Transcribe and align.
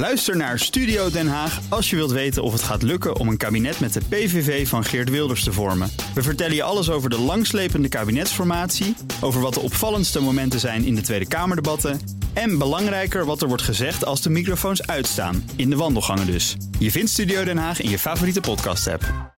Luister 0.00 0.36
naar 0.36 0.58
Studio 0.58 1.10
Den 1.10 1.28
Haag 1.28 1.60
als 1.68 1.90
je 1.90 1.96
wilt 1.96 2.10
weten 2.10 2.42
of 2.42 2.52
het 2.52 2.62
gaat 2.62 2.82
lukken 2.82 3.16
om 3.16 3.28
een 3.28 3.36
kabinet 3.36 3.80
met 3.80 3.92
de 3.92 4.00
PVV 4.08 4.68
van 4.68 4.84
Geert 4.84 5.10
Wilders 5.10 5.44
te 5.44 5.52
vormen. 5.52 5.90
We 6.14 6.22
vertellen 6.22 6.54
je 6.54 6.62
alles 6.62 6.90
over 6.90 7.10
de 7.10 7.18
langslepende 7.18 7.88
kabinetsformatie, 7.88 8.96
over 9.20 9.40
wat 9.40 9.54
de 9.54 9.60
opvallendste 9.60 10.20
momenten 10.20 10.60
zijn 10.60 10.84
in 10.84 10.94
de 10.94 11.00
Tweede 11.00 11.28
Kamerdebatten 11.28 12.00
en 12.32 12.58
belangrijker 12.58 13.24
wat 13.24 13.42
er 13.42 13.48
wordt 13.48 13.62
gezegd 13.62 14.04
als 14.04 14.22
de 14.22 14.30
microfoons 14.30 14.86
uitstaan, 14.86 15.50
in 15.56 15.70
de 15.70 15.76
wandelgangen 15.76 16.26
dus. 16.26 16.56
Je 16.78 16.90
vindt 16.90 17.10
Studio 17.10 17.44
Den 17.44 17.58
Haag 17.58 17.80
in 17.80 17.90
je 17.90 17.98
favoriete 17.98 18.40
podcast-app. 18.40 19.34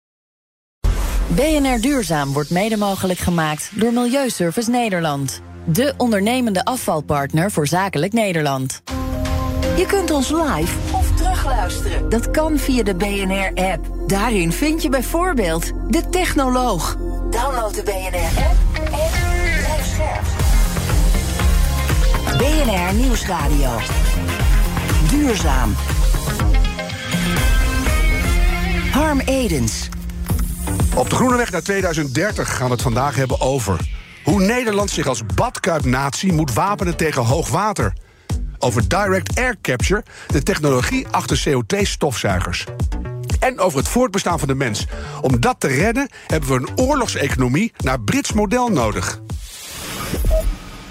BNR 1.27 1.81
Duurzaam 1.81 2.33
wordt 2.33 2.51
mede 2.51 2.77
mogelijk 2.77 3.19
gemaakt 3.19 3.71
door 3.75 3.93
Milieuservice 3.93 4.71
Nederland. 4.71 5.41
De 5.65 5.95
ondernemende 5.97 6.65
afvalpartner 6.65 7.51
voor 7.51 7.67
zakelijk 7.67 8.13
Nederland. 8.13 8.83
Je 9.77 9.85
kunt 9.87 10.11
ons 10.11 10.31
live 10.31 10.77
of 10.93 11.11
terugluisteren. 11.17 12.09
Dat 12.09 12.31
kan 12.31 12.59
via 12.59 12.83
de 12.83 12.95
BNR-app. 12.95 13.87
Daarin 14.07 14.53
vind 14.53 14.83
je 14.83 14.89
bijvoorbeeld 14.89 15.73
De 15.89 16.09
Technoloog. 16.09 16.97
Download 17.31 17.75
de 17.75 17.83
BNR-app 17.83 18.55
en 18.75 19.11
blijf 19.59 19.87
scherp. 19.95 20.25
BNR 22.39 22.95
Nieuwsradio. 22.95 23.71
Duurzaam. 25.11 25.75
Harm 28.91 29.21
Edens. 29.21 29.89
Op 30.95 31.11
de 31.11 31.15
Groene 31.15 31.37
Weg 31.37 31.51
naar 31.51 31.63
2030 31.63 32.57
gaan 32.57 32.67
we 32.67 32.73
het 32.73 32.83
vandaag 32.83 33.15
hebben 33.15 33.41
over... 33.41 33.81
hoe 34.25 34.41
Nederland 34.41 34.91
zich 34.91 35.07
als 35.07 35.23
badkuipnatie 35.35 36.33
moet 36.33 36.53
wapenen 36.53 36.97
tegen 36.97 37.25
hoogwater. 37.25 37.93
Over 38.65 38.89
direct 38.89 39.39
air 39.39 39.57
capture, 39.61 40.05
de 40.27 40.43
technologie 40.43 41.09
achter 41.09 41.45
CO2-stofzuigers. 41.49 42.65
En 43.41 43.59
over 43.59 43.79
het 43.79 43.89
voortbestaan 43.89 44.39
van 44.39 44.49
de 44.49 44.55
mens. 44.55 44.87
Om 45.21 45.41
dat 45.41 45.61
te 45.61 45.67
redden 45.67 46.09
hebben 46.27 46.49
we 46.49 46.55
een 46.55 46.79
oorlogseconomie 46.79 47.73
naar 47.77 48.01
Brits 48.01 48.33
model 48.33 48.69
nodig. 48.69 49.21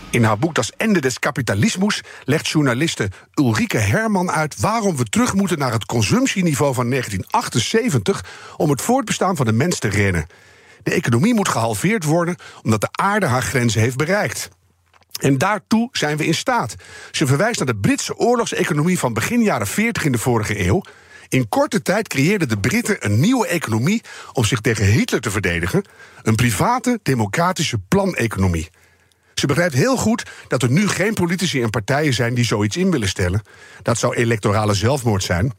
In 0.10 0.24
haar 0.24 0.38
boek 0.38 0.56
Das 0.56 0.72
Ende 0.78 1.02
des 1.02 1.20
Kapitalismus 1.20 2.02
legt 2.24 2.48
journaliste 2.48 3.10
Ulrike 3.34 3.78
Herman 3.78 4.32
uit 4.32 4.60
waarom 4.60 4.96
we 4.96 5.04
terug 5.04 5.34
moeten 5.34 5.58
naar 5.58 5.72
het 5.72 5.86
consumptieniveau 5.86 6.74
van 6.74 6.90
1978 6.90 8.26
om 8.58 8.70
het 8.70 8.82
voortbestaan 8.82 9.36
van 9.36 9.46
de 9.46 9.54
mens 9.54 9.80
te 9.80 9.88
redden. 9.88 10.26
De 10.84 10.92
economie 10.92 11.34
moet 11.34 11.50
gehalveerd 11.50 12.04
worden 12.04 12.36
omdat 12.64 12.82
de 12.82 12.90
aarde 12.92 13.26
haar 13.26 13.44
grenzen 13.44 13.82
heeft 13.82 13.98
bereikt. 13.98 14.50
En 15.22 15.38
daartoe 15.38 15.90
zijn 15.92 16.18
we 16.18 16.26
in 16.26 16.34
staat. 16.34 16.76
Ze 17.12 17.28
verwijst 17.28 17.58
naar 17.58 17.68
de 17.68 17.80
Britse 17.80 18.18
oorlogseconomie 18.18 19.00
van 19.00 19.14
begin 19.14 19.44
jaren 19.44 19.68
40 19.68 20.06
in 20.06 20.12
de 20.12 20.18
vorige 20.18 20.66
eeuw. 20.66 20.82
In 21.28 21.50
korte 21.50 21.82
tijd 21.82 22.08
creëerden 22.08 22.50
de 22.50 22.60
Britten 22.60 23.06
een 23.06 23.20
nieuwe 23.20 23.48
economie 23.48 24.02
om 24.34 24.44
zich 24.44 24.62
tegen 24.62 24.86
Hitler 24.86 25.22
te 25.22 25.32
verdedigen: 25.32 25.86
een 26.24 26.36
private, 26.36 27.00
democratische 27.04 27.78
planeconomie. 27.88 28.70
Ze 29.34 29.48
begrijpt 29.48 29.74
heel 29.74 29.98
goed 29.98 30.24
dat 30.48 30.64
er 30.64 30.72
nu 30.72 30.88
geen 30.88 31.14
politici 31.14 31.62
en 31.62 31.70
partijen 31.70 32.14
zijn 32.14 32.34
die 32.34 32.46
zoiets 32.46 32.78
in 32.78 32.92
willen 32.92 33.08
stellen. 33.08 33.42
Dat 33.82 33.98
zou 33.98 34.16
electorale 34.16 34.74
zelfmoord 34.74 35.24
zijn. 35.24 35.54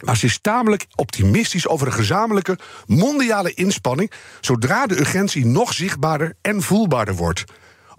Maar 0.00 0.16
ze 0.16 0.26
is 0.26 0.38
tamelijk 0.40 0.86
optimistisch 0.94 1.68
over 1.68 1.86
een 1.86 1.92
gezamenlijke 1.92 2.58
mondiale 2.86 3.54
inspanning 3.54 4.12
zodra 4.40 4.86
de 4.86 4.98
urgentie 4.98 5.46
nog 5.46 5.72
zichtbaarder 5.72 6.34
en 6.40 6.62
voelbaarder 6.62 7.14
wordt. 7.14 7.44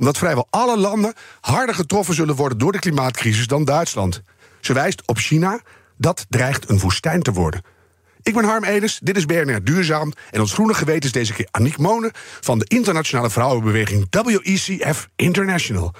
Omdat 0.01 0.17
vrijwel 0.17 0.47
alle 0.49 0.77
landen 0.77 1.13
harder 1.41 1.75
getroffen 1.75 2.13
zullen 2.13 2.35
worden 2.35 2.57
door 2.57 2.71
de 2.71 2.79
klimaatcrisis 2.79 3.47
dan 3.47 3.65
Duitsland. 3.65 4.21
Ze 4.59 4.73
wijst 4.73 5.01
op 5.05 5.17
China, 5.17 5.59
dat 5.97 6.25
dreigt 6.29 6.69
een 6.69 6.79
woestijn 6.79 7.21
te 7.21 7.31
worden. 7.31 7.61
Ik 8.21 8.33
ben 8.33 8.43
Harm 8.43 8.63
Edens, 8.63 8.99
dit 9.03 9.17
is 9.17 9.25
BNR 9.25 9.63
Duurzaam. 9.63 10.13
En 10.31 10.39
ons 10.39 10.53
groene 10.53 10.73
geweten 10.73 11.03
is 11.03 11.11
deze 11.11 11.33
keer 11.33 11.47
Aniek 11.51 11.77
Monen... 11.77 12.11
van 12.39 12.59
de 12.59 12.65
internationale 12.67 13.29
vrouwenbeweging 13.29 14.07
WECF 14.09 15.09
International. 15.15 15.93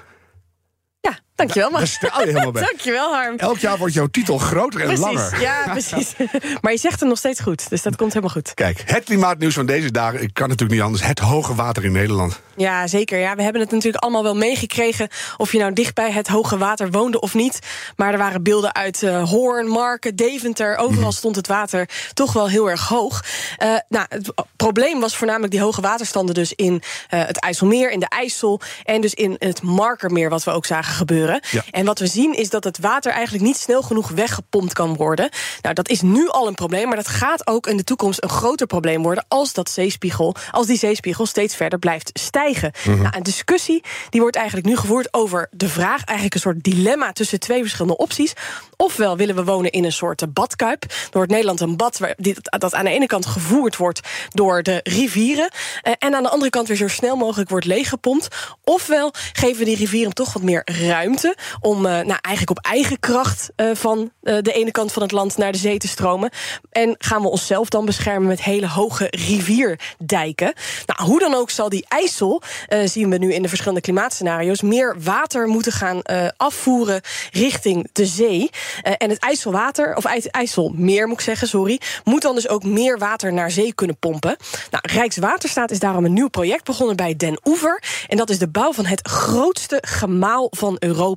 Dankjewel. 1.42 1.72
Daar 1.72 1.88
straal 1.88 2.20
je 2.20 2.26
helemaal 2.26 2.52
bij. 2.52 2.62
dankjewel, 2.64 3.14
Harm. 3.14 3.38
Elk 3.38 3.58
jaar 3.58 3.78
wordt 3.78 3.94
jouw 3.94 4.08
titel 4.08 4.38
groter 4.38 4.80
en 4.80 4.86
precies, 4.86 5.04
langer. 5.06 5.42
ja, 5.42 5.64
precies. 5.72 6.14
maar 6.62 6.72
je 6.72 6.78
zegt 6.78 7.00
het 7.00 7.10
nog 7.10 7.18
steeds 7.18 7.40
goed, 7.40 7.70
dus 7.70 7.82
dat 7.82 7.96
komt 7.96 8.14
helemaal 8.14 8.34
goed. 8.36 8.54
Kijk, 8.54 8.84
het 8.86 9.04
klimaatnieuws 9.04 9.54
van 9.54 9.66
deze 9.66 9.92
dagen... 9.92 10.22
ik 10.22 10.34
kan 10.34 10.48
natuurlijk 10.48 10.74
niet 10.80 10.82
anders, 10.82 11.04
het 11.04 11.20
hoge 11.20 11.56
water 11.56 11.86
in 11.86 11.92
Nederland. 11.92 12.40
Ja, 12.56 12.88
zeker. 12.88 13.20
Ja, 13.20 13.36
we 13.36 13.44
hebben 13.44 13.62
het 13.62 13.72
natuurlijk 13.72 14.04
allemaal 14.04 14.24
wel 14.24 14.36
meegekregen... 14.36 15.08
of 15.38 15.52
je 15.52 15.58
nou 15.58 15.74
dicht 15.74 15.96
bij 15.96 16.12
het 16.12 16.28
hoge 16.28 16.58
water 16.58 16.92
woonde 16.92 17.20
of 17.20 17.34
niet. 17.34 17.60
Maar 17.96 18.12
er 18.12 18.18
waren 18.18 18.44
beelden 18.44 18.76
uit 18.76 19.02
uh, 19.02 19.30
Hoorn, 19.30 19.68
Marken, 19.68 20.16
Deventer. 20.16 20.76
Overal 20.78 21.02
Mhm. 21.02 21.12
stond 21.12 21.36
het 21.36 21.48
water 21.48 21.90
toch 22.14 22.34
wel 22.34 22.50
heel 22.50 22.70
erg 22.70 22.88
hoog. 22.88 23.24
Uh, 23.64 23.76
nou, 23.90 24.06
het 24.10 24.34
probleem 24.56 25.00
was 25.00 25.16
voornamelijk 25.18 25.52
die 25.52 25.62
hoge 25.62 25.82
waterstanden... 25.82 26.36
dus 26.36 26.54
in 26.54 26.74
uh, 26.74 26.80
het 27.26 27.38
IJsselmeer, 27.40 27.92
in 27.92 28.00
de 28.00 28.10
IJssel... 28.10 28.60
en 28.84 29.02
dus 29.02 29.14
in 29.14 29.36
het 29.40 29.62
Markermeer, 29.62 30.30
wat 30.30 30.44
we 30.44 30.52
ook 30.52 30.66
zagen 30.66 30.94
gebeuren. 30.94 31.31
Ja. 31.52 31.64
En 31.72 31.86
wat 31.86 32.00
we 32.00 32.08
zien 32.08 32.34
is 32.34 32.50
dat 32.50 32.64
het 32.64 32.80
water 32.80 33.12
eigenlijk 33.12 33.44
niet 33.44 33.58
snel 33.58 33.82
genoeg 33.82 34.10
weggepompt 34.10 34.74
kan 34.74 34.96
worden. 34.96 35.30
Nou, 35.62 35.76
dat 35.76 35.90
is 35.90 36.02
nu 36.02 36.30
al 36.30 36.48
een 36.48 36.56
probleem, 36.56 36.88
maar 36.88 36.96
dat 36.96 37.08
gaat 37.08 37.48
ook 37.48 37.68
in 37.68 37.78
de 37.78 37.84
toekomst 37.84 38.24
een 38.24 38.30
groter 38.30 38.68
probleem 38.68 39.04
worden 39.04 39.26
als 39.28 39.54
dat 39.54 39.70
zeespiegel, 39.70 40.36
als 40.52 40.68
die 40.68 40.78
zeespiegel 40.78 41.26
steeds 41.26 41.56
verder 41.56 41.80
blijft 41.80 42.10
stijgen. 42.14 42.72
nou, 42.86 43.08
een 43.12 43.24
discussie 43.24 43.84
die 44.10 44.22
wordt 44.22 44.36
eigenlijk 44.36 44.68
nu 44.68 44.78
gevoerd 44.78 45.14
over 45.14 45.48
de 45.52 45.70
vraag, 45.70 46.04
eigenlijk 46.04 46.34
een 46.34 46.42
soort 46.42 46.64
dilemma 46.64 47.12
tussen 47.12 47.40
twee 47.40 47.62
verschillende 47.62 47.98
opties. 47.98 48.34
Ofwel 48.78 49.18
willen 49.18 49.36
we 49.36 49.44
wonen 49.44 49.72
in 49.72 49.84
een 49.84 49.92
soort 49.92 50.34
badkuip. 50.34 50.84
Er 50.84 50.90
wordt 51.12 51.32
Nederland 51.32 51.60
een 51.60 51.78
bad 51.78 51.98
waar, 51.98 52.14
die, 52.18 52.36
dat 52.42 52.74
aan 52.74 52.86
de 52.86 52.92
ene 52.92 53.06
kant 53.06 53.26
gevoerd 53.26 53.78
wordt 53.78 54.00
door 54.30 54.64
de 54.64 54.80
rivieren. 54.84 55.50
Uh, 55.84 55.94
en 56.00 56.16
aan 56.16 56.24
de 56.24 56.30
andere 56.30 56.50
kant 56.50 56.68
weer 56.68 56.78
zo 56.78 56.88
snel 56.88 57.16
mogelijk 57.16 57.50
wordt 57.50 57.66
leeggepompt. 57.66 58.28
Ofwel 58.64 59.14
geven 59.34 59.58
we 59.58 59.66
die 59.66 59.76
rivieren 59.76 60.14
toch 60.14 60.34
wat 60.34 60.44
meer 60.44 60.62
ruimte 60.66 61.21
om 61.60 61.78
uh, 61.78 61.92
nou, 61.92 62.18
eigenlijk 62.22 62.50
op 62.50 62.66
eigen 62.66 63.00
kracht 63.00 63.50
uh, 63.56 63.70
van 63.74 64.00
uh, 64.00 64.38
de 64.42 64.54
ene 64.54 64.72
kant 64.72 64.92
van 64.92 65.02
het 65.02 65.12
land 65.12 65.38
naar 65.38 65.52
de 65.52 65.58
zee 65.58 65.78
te 65.78 65.88
stromen. 65.88 66.30
En 66.72 66.96
gaan 66.98 67.22
we 67.22 67.28
onszelf 67.28 67.70
dan 67.70 67.86
beschermen 67.86 68.28
met 68.28 68.44
hele 68.44 68.68
hoge 68.68 69.08
rivierdijken. 69.10 70.54
Nou, 70.86 71.10
hoe 71.10 71.20
dan 71.20 71.34
ook 71.34 71.50
zal 71.50 71.70
die 71.70 71.86
IJssel, 71.88 72.42
zien 72.86 73.10
we 73.10 73.18
nu 73.18 73.34
in 73.34 73.42
de 73.42 73.48
verschillende 73.48 73.82
klimaatscenario's, 73.82 74.62
meer 74.62 74.96
water 75.04 75.48
moeten 75.48 75.72
gaan 75.72 76.02
afvoeren 76.38 77.02
richting 77.32 77.90
de 77.94 78.06
zee. 78.06 78.50
en 78.98 79.10
het 79.10 79.20
IJsselwater, 79.20 79.96
of 79.96 80.06
IJsselmeer 80.06 81.08
moet 81.08 81.18
ik 81.18 81.24
zeggen, 81.24 81.48
sorry, 81.48 81.80
moet 82.04 82.22
dan 82.22 82.36
dus 82.36 82.48
ook 82.48 82.64
meer 82.64 82.98
water 82.98 83.34
naar 83.34 83.52
zee 83.52 83.74
kunnen 83.74 83.98
pompen. 83.98 84.36
Nou, 84.72 84.84
Rijkswaterstaat 84.92 85.72
is 85.72 85.80
daarom 85.80 86.06
een 86.06 86.14
nieuw 86.14 86.30
project 86.30 86.64
begonnen 86.64 86.96
bij 86.96 87.16
Den 87.16 87.40
Oever. 87.44 87.84
En 88.08 88.18
dat 88.18 88.30
is 88.30 88.38
de 88.38 88.48
bouw 88.48 88.74
van 88.74 88.86
het 88.86 89.08
grootste 89.08 89.78
gemaal 89.88 90.48
van 90.50 90.76
Europa. 90.80 91.11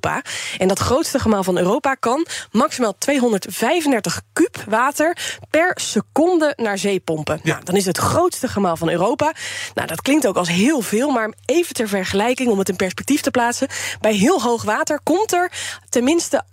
En 0.58 0.68
dat 0.68 0.78
grootste 0.78 1.18
gemaal 1.18 1.44
van 1.44 1.58
Europa 1.58 1.94
kan 1.94 2.26
maximaal 2.50 2.94
235 2.98 4.20
kub 4.32 4.64
water 4.68 5.16
per 5.50 5.72
seconde 5.74 6.52
naar 6.56 6.78
zee 6.78 7.00
pompen. 7.00 7.40
Ja. 7.42 7.52
Nou, 7.52 7.64
dan 7.64 7.76
is 7.76 7.86
het 7.86 7.98
grootste 7.98 8.48
gemaal 8.48 8.76
van 8.76 8.90
Europa. 8.90 9.32
Nou, 9.74 9.88
dat 9.88 10.02
klinkt 10.02 10.26
ook 10.26 10.36
als 10.36 10.48
heel 10.48 10.80
veel, 10.80 11.10
maar 11.10 11.32
even 11.44 11.74
ter 11.74 11.88
vergelijking, 11.88 12.50
om 12.50 12.58
het 12.58 12.68
in 12.68 12.76
perspectief 12.76 13.20
te 13.20 13.30
plaatsen. 13.30 13.68
Bij 14.00 14.14
heel 14.14 14.42
hoog 14.42 14.62
water 14.62 15.00
komt 15.02 15.32
er 15.32 15.52
tenminste 15.94 16.44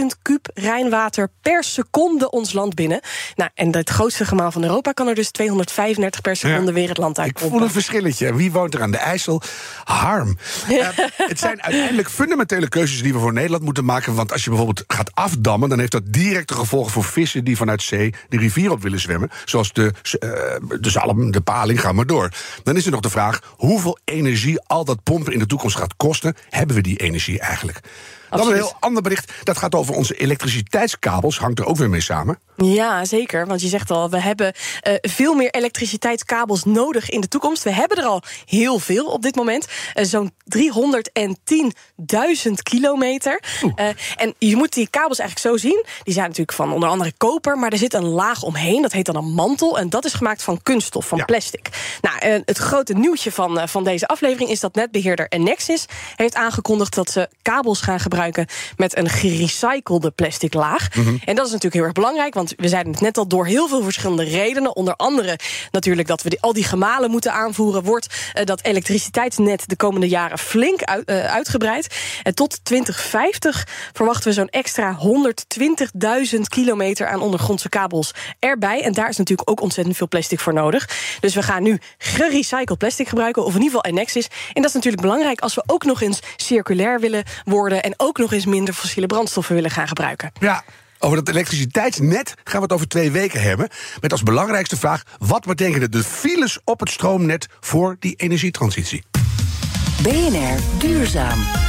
18.000 0.00 0.04
kub 0.22 0.50
Rijnwater 0.54 1.30
per 1.42 1.64
seconde 1.64 2.30
ons 2.30 2.52
land 2.52 2.74
binnen. 2.74 3.00
Nou, 3.36 3.50
en 3.54 3.76
het 3.76 3.90
grootste 3.90 4.24
gemaal 4.24 4.52
van 4.52 4.62
Europa 4.62 4.92
kan 4.92 5.08
er 5.08 5.14
dus 5.14 5.30
235 5.30 6.20
per 6.20 6.36
seconde 6.36 6.66
ja. 6.66 6.72
weer 6.72 6.88
het 6.88 6.98
land 6.98 7.18
uit 7.18 7.28
Ik 7.28 7.38
voel 7.38 7.62
een 7.62 7.70
verschilletje. 7.70 8.34
Wie 8.34 8.52
woont 8.52 8.74
er 8.74 8.82
aan 8.82 8.90
de 8.90 8.96
IJssel? 8.96 9.42
Harm. 9.84 10.38
Uh, 10.70 10.88
het 11.32 11.38
zijn 11.38 11.62
uiteindelijk 11.62 12.10
fundamentele 12.10 12.68
keuzes 12.68 13.02
die 13.02 13.12
we 13.12 13.18
voor 13.18 13.32
Nederland 13.32 13.62
moeten 13.62 13.84
maken. 13.84 14.14
Want 14.14 14.32
als 14.32 14.44
je 14.44 14.48
bijvoorbeeld 14.48 14.84
gaat 14.86 15.14
afdammen, 15.14 15.68
dan 15.68 15.78
heeft 15.78 15.92
dat 15.92 16.12
directe 16.12 16.54
gevolgen 16.54 16.92
voor 16.92 17.04
vissen 17.04 17.44
die 17.44 17.56
vanuit 17.56 17.82
zee 17.82 18.14
de 18.28 18.38
rivier 18.38 18.70
op 18.70 18.82
willen 18.82 19.00
zwemmen. 19.00 19.30
Zoals 19.44 19.72
de, 19.72 19.82
uh, 19.82 20.80
de 20.80 20.90
zalm, 20.90 21.30
de 21.30 21.40
paling, 21.40 21.80
ga 21.80 21.92
maar 21.92 22.06
door. 22.06 22.32
Dan 22.62 22.76
is 22.76 22.84
er 22.84 22.90
nog 22.90 23.00
de 23.00 23.10
vraag 23.10 23.54
hoeveel 23.56 23.98
energie 24.04 24.60
al 24.66 24.84
dat 24.84 25.02
pompen 25.02 25.32
in 25.32 25.38
de 25.38 25.46
toekomst 25.46 25.76
gaat 25.76 25.96
kosten. 25.96 26.34
Hebben 26.50 26.76
we 26.76 26.82
die 26.82 26.96
energie 26.96 27.40
eigenlijk? 27.40 27.80
Dan 28.30 28.48
een 28.48 28.54
heel 28.54 28.76
ander 28.80 29.02
bericht. 29.02 29.32
Dat 29.42 29.58
gaat 29.58 29.74
over 29.74 29.94
onze 29.94 30.14
elektriciteitskabels. 30.14 31.38
Hangt 31.38 31.58
er 31.58 31.64
ook 31.64 31.76
weer 31.76 31.90
mee 31.90 32.00
samen. 32.00 32.38
Ja, 32.56 33.04
zeker. 33.04 33.46
Want 33.46 33.60
je 33.60 33.68
zegt 33.68 33.90
al, 33.90 34.10
we 34.10 34.20
hebben 34.20 34.52
uh, 34.88 34.94
veel 35.00 35.34
meer 35.34 35.50
elektriciteitskabels 35.50 36.64
nodig 36.64 37.10
in 37.10 37.20
de 37.20 37.28
toekomst. 37.28 37.62
We 37.62 37.72
hebben 37.72 37.96
er 37.96 38.04
al 38.04 38.22
heel 38.44 38.78
veel 38.78 39.06
op 39.06 39.22
dit 39.22 39.34
moment. 39.34 39.66
Uh, 39.94 40.04
Zo'n 40.04 40.32
310.000 40.56 40.62
kilometer. 42.62 43.42
Uh, 43.62 43.88
en 44.16 44.34
je 44.38 44.56
moet 44.56 44.72
die 44.72 44.88
kabels 44.90 45.18
eigenlijk 45.18 45.48
zo 45.48 45.68
zien. 45.68 45.84
Die 46.02 46.14
zijn 46.14 46.26
natuurlijk 46.26 46.56
van 46.56 46.72
onder 46.72 46.88
andere 46.88 47.12
koper. 47.16 47.58
Maar 47.58 47.72
er 47.72 47.78
zit 47.78 47.94
een 47.94 48.08
laag 48.08 48.42
omheen. 48.42 48.82
Dat 48.82 48.92
heet 48.92 49.06
dan 49.06 49.16
een 49.16 49.32
mantel. 49.32 49.78
En 49.78 49.90
dat 49.90 50.04
is 50.04 50.12
gemaakt 50.12 50.42
van 50.42 50.62
kunststof, 50.62 51.08
van 51.08 51.18
ja. 51.18 51.24
plastic. 51.24 51.68
Nou, 52.00 52.42
het 52.44 52.58
grote 52.58 52.92
nieuwtje 52.92 53.32
van, 53.32 53.68
van 53.68 53.84
deze 53.84 54.06
aflevering 54.06 54.50
is 54.50 54.60
dat 54.60 54.74
netbeheerder 54.74 55.28
Enexis 55.28 55.84
heeft 56.16 56.34
aangekondigd 56.34 56.94
dat 56.94 57.10
ze 57.10 57.28
kabels 57.42 57.80
gaan 57.80 58.00
gebruiken 58.00 58.17
gebruiken 58.18 58.56
met 58.76 58.96
een 58.96 59.08
gerecyclede 59.08 60.10
plastic 60.10 60.54
laag. 60.54 60.88
En 61.24 61.34
dat 61.34 61.46
is 61.46 61.52
natuurlijk 61.52 61.74
heel 61.74 61.82
erg 61.82 61.92
belangrijk, 61.92 62.34
want 62.34 62.52
we 62.56 62.68
zeiden 62.68 62.92
het 62.92 63.00
net 63.00 63.18
al 63.18 63.26
door 63.26 63.46
heel 63.46 63.68
veel 63.68 63.82
verschillende 63.82 64.24
redenen. 64.24 64.76
Onder 64.76 64.94
andere 64.94 65.38
natuurlijk 65.70 66.08
dat 66.08 66.22
we 66.22 66.28
die, 66.28 66.40
al 66.40 66.52
die 66.52 66.64
gemalen 66.64 67.10
moeten 67.10 67.32
aanvoeren, 67.32 67.82
wordt 67.82 68.06
uh, 68.06 68.44
dat 68.44 68.64
elektriciteitsnet 68.64 69.68
de 69.68 69.76
komende 69.76 70.08
jaren 70.08 70.38
flink 70.38 70.82
uit, 70.82 71.10
uh, 71.10 71.24
uitgebreid. 71.24 71.96
En 72.22 72.34
tot 72.34 72.64
2050 72.64 73.66
verwachten 73.92 74.28
we 74.28 74.34
zo'n 74.34 74.48
extra 74.48 74.98
120.000 76.34 76.40
kilometer 76.48 77.06
aan 77.06 77.20
ondergrondse 77.20 77.68
kabels 77.68 78.14
erbij. 78.38 78.82
En 78.82 78.92
daar 78.92 79.08
is 79.08 79.16
natuurlijk 79.16 79.50
ook 79.50 79.60
ontzettend 79.60 79.96
veel 79.96 80.08
plastic 80.08 80.40
voor 80.40 80.52
nodig. 80.52 80.88
Dus 81.20 81.34
we 81.34 81.42
gaan 81.42 81.62
nu 81.62 81.78
gerecycled 81.98 82.78
plastic 82.78 83.08
gebruiken, 83.08 83.44
of 83.44 83.54
in 83.54 83.62
ieder 83.62 83.76
geval 83.76 83.90
Enexis. 83.90 84.26
En 84.26 84.62
dat 84.62 84.64
is 84.64 84.72
natuurlijk 84.72 85.02
belangrijk 85.02 85.40
als 85.40 85.54
we 85.54 85.62
ook 85.66 85.84
nog 85.84 86.02
eens 86.02 86.20
circulair 86.36 87.00
willen 87.00 87.24
worden 87.44 87.82
en 87.82 87.94
ook 87.96 88.07
nog 88.16 88.32
eens 88.32 88.46
minder 88.46 88.74
fossiele 88.74 89.06
brandstoffen 89.06 89.54
willen 89.54 89.70
gaan 89.70 89.88
gebruiken. 89.88 90.32
Ja. 90.40 90.64
Over 90.98 91.16
dat 91.16 91.28
elektriciteitsnet 91.28 92.34
gaan 92.44 92.56
we 92.56 92.62
het 92.62 92.72
over 92.72 92.88
twee 92.88 93.10
weken 93.10 93.42
hebben. 93.42 93.68
Met 94.00 94.12
als 94.12 94.22
belangrijkste 94.22 94.76
vraag: 94.76 95.02
wat 95.18 95.46
betekenen 95.46 95.90
de 95.90 96.04
files 96.04 96.58
op 96.64 96.80
het 96.80 96.90
stroomnet 96.90 97.46
voor 97.60 97.96
die 97.98 98.14
energietransitie? 98.16 99.04
BNR 100.02 100.58
Duurzaam. 100.78 101.67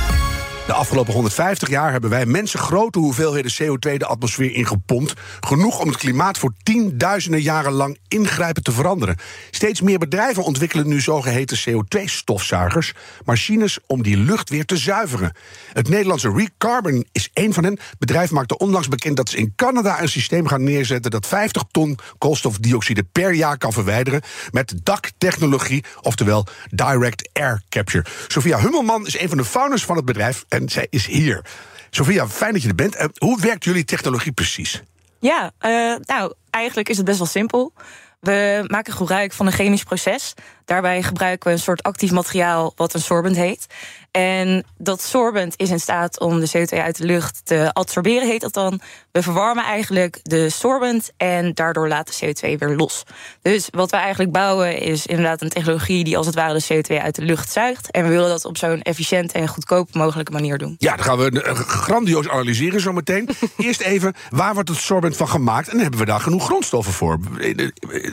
De 0.69 0.75
afgelopen 0.75 1.13
150 1.13 1.69
jaar 1.69 1.91
hebben 1.91 2.09
wij 2.09 2.25
mensen 2.25 2.59
grote 2.59 2.99
hoeveelheden 2.99 3.51
CO2 3.51 3.97
de 3.97 4.05
atmosfeer 4.05 4.51
ingepompt. 4.51 5.13
Genoeg 5.39 5.79
om 5.79 5.87
het 5.87 5.97
klimaat 5.97 6.37
voor 6.37 6.53
tienduizenden 6.63 7.41
jaren 7.41 7.71
lang 7.71 7.97
ingrijpend 8.07 8.65
te 8.65 8.71
veranderen. 8.71 9.15
Steeds 9.51 9.81
meer 9.81 9.97
bedrijven 9.97 10.43
ontwikkelen 10.43 10.87
nu 10.87 11.01
zogeheten 11.01 11.59
CO2-stofzuigers. 11.59 12.91
Machines 13.25 13.79
om 13.87 14.03
die 14.03 14.17
lucht 14.17 14.49
weer 14.49 14.65
te 14.65 14.77
zuiveren. 14.77 15.35
Het 15.73 15.89
Nederlandse 15.89 16.31
Recarbon 16.31 17.05
is 17.11 17.29
één 17.33 17.53
van 17.53 17.63
hen. 17.63 17.79
Het 17.89 17.99
bedrijf 17.99 18.31
maakte 18.31 18.57
onlangs 18.57 18.87
bekend 18.87 19.17
dat 19.17 19.29
ze 19.29 19.37
in 19.37 19.53
Canada 19.55 20.01
een 20.01 20.09
systeem 20.09 20.47
gaan 20.47 20.63
neerzetten. 20.63 21.11
dat 21.11 21.27
50 21.27 21.63
ton 21.71 21.97
koolstofdioxide 22.17 23.03
per 23.03 23.33
jaar 23.33 23.57
kan 23.57 23.73
verwijderen. 23.73 24.21
met 24.51 24.73
daktechnologie, 24.83 25.83
oftewel 26.01 26.45
direct 26.71 27.29
air 27.33 27.61
capture. 27.69 28.05
Sophia 28.27 28.59
Hummelman 28.59 29.05
is 29.05 29.19
een 29.19 29.29
van 29.29 29.37
de 29.37 29.45
founders 29.45 29.85
van 29.85 29.95
het 29.95 30.05
bedrijf 30.05 30.45
en 30.59 30.69
zij 30.69 30.87
is 30.89 31.05
hier. 31.05 31.45
Sofia, 31.89 32.27
fijn 32.27 32.53
dat 32.53 32.61
je 32.61 32.67
er 32.67 32.75
bent. 32.75 32.95
Uh, 32.95 33.03
hoe 33.17 33.41
werkt 33.41 33.63
jullie 33.63 33.85
technologie 33.85 34.31
precies? 34.31 34.83
Ja, 35.19 35.51
uh, 35.61 35.95
nou, 35.99 36.33
eigenlijk 36.49 36.89
is 36.89 36.97
het 36.97 37.05
best 37.05 37.17
wel 37.17 37.27
simpel. 37.27 37.73
We 38.19 38.63
maken 38.67 38.93
gebruik 38.93 39.33
van 39.33 39.45
een 39.45 39.51
chemisch 39.51 39.83
proces. 39.83 40.33
Daarbij 40.69 41.03
gebruiken 41.03 41.47
we 41.47 41.53
een 41.53 41.61
soort 41.61 41.83
actief 41.83 42.11
materiaal 42.11 42.73
wat 42.75 42.93
een 42.93 43.01
sorbent 43.01 43.35
heet. 43.35 43.67
En 44.11 44.65
dat 44.77 45.01
sorbent 45.01 45.53
is 45.57 45.69
in 45.69 45.79
staat 45.79 46.19
om 46.19 46.39
de 46.39 46.49
CO2 46.57 46.77
uit 46.77 46.97
de 46.97 47.05
lucht 47.05 47.41
te 47.43 47.69
absorberen, 47.73 48.27
heet 48.27 48.41
dat 48.41 48.53
dan. 48.53 48.81
We 49.11 49.21
verwarmen 49.21 49.63
eigenlijk 49.63 50.19
de 50.23 50.49
sorbent 50.49 51.11
en 51.17 51.53
daardoor 51.53 51.87
laat 51.87 52.19
de 52.19 52.25
CO2 52.25 52.57
weer 52.57 52.75
los. 52.75 53.03
Dus 53.41 53.67
wat 53.71 53.91
we 53.91 53.97
eigenlijk 53.97 54.31
bouwen 54.31 54.79
is 54.79 55.05
inderdaad 55.05 55.41
een 55.41 55.49
technologie 55.49 56.03
die 56.03 56.17
als 56.17 56.25
het 56.25 56.35
ware 56.35 56.61
de 56.67 56.83
CO2 56.83 57.01
uit 57.01 57.15
de 57.15 57.21
lucht 57.21 57.51
zuigt. 57.51 57.91
En 57.91 58.03
we 58.03 58.09
willen 58.09 58.29
dat 58.29 58.45
op 58.45 58.57
zo'n 58.57 58.81
efficiënte 58.81 59.33
en 59.33 59.47
goedkope 59.47 59.97
mogelijke 59.97 60.31
manier 60.31 60.57
doen. 60.57 60.75
Ja, 60.77 60.95
dan 60.95 61.05
gaan 61.05 61.17
we 61.17 61.55
grandioos 61.55 62.29
analyseren 62.29 62.81
zometeen. 62.81 63.29
Eerst 63.57 63.81
even, 63.81 64.13
waar 64.29 64.53
wordt 64.53 64.69
het 64.69 64.77
sorbent 64.77 65.17
van 65.17 65.29
gemaakt? 65.29 65.67
En 65.67 65.79
hebben 65.79 65.99
we 65.99 66.05
daar 66.05 66.19
genoeg 66.19 66.45
grondstoffen 66.45 66.93
voor? 66.93 67.19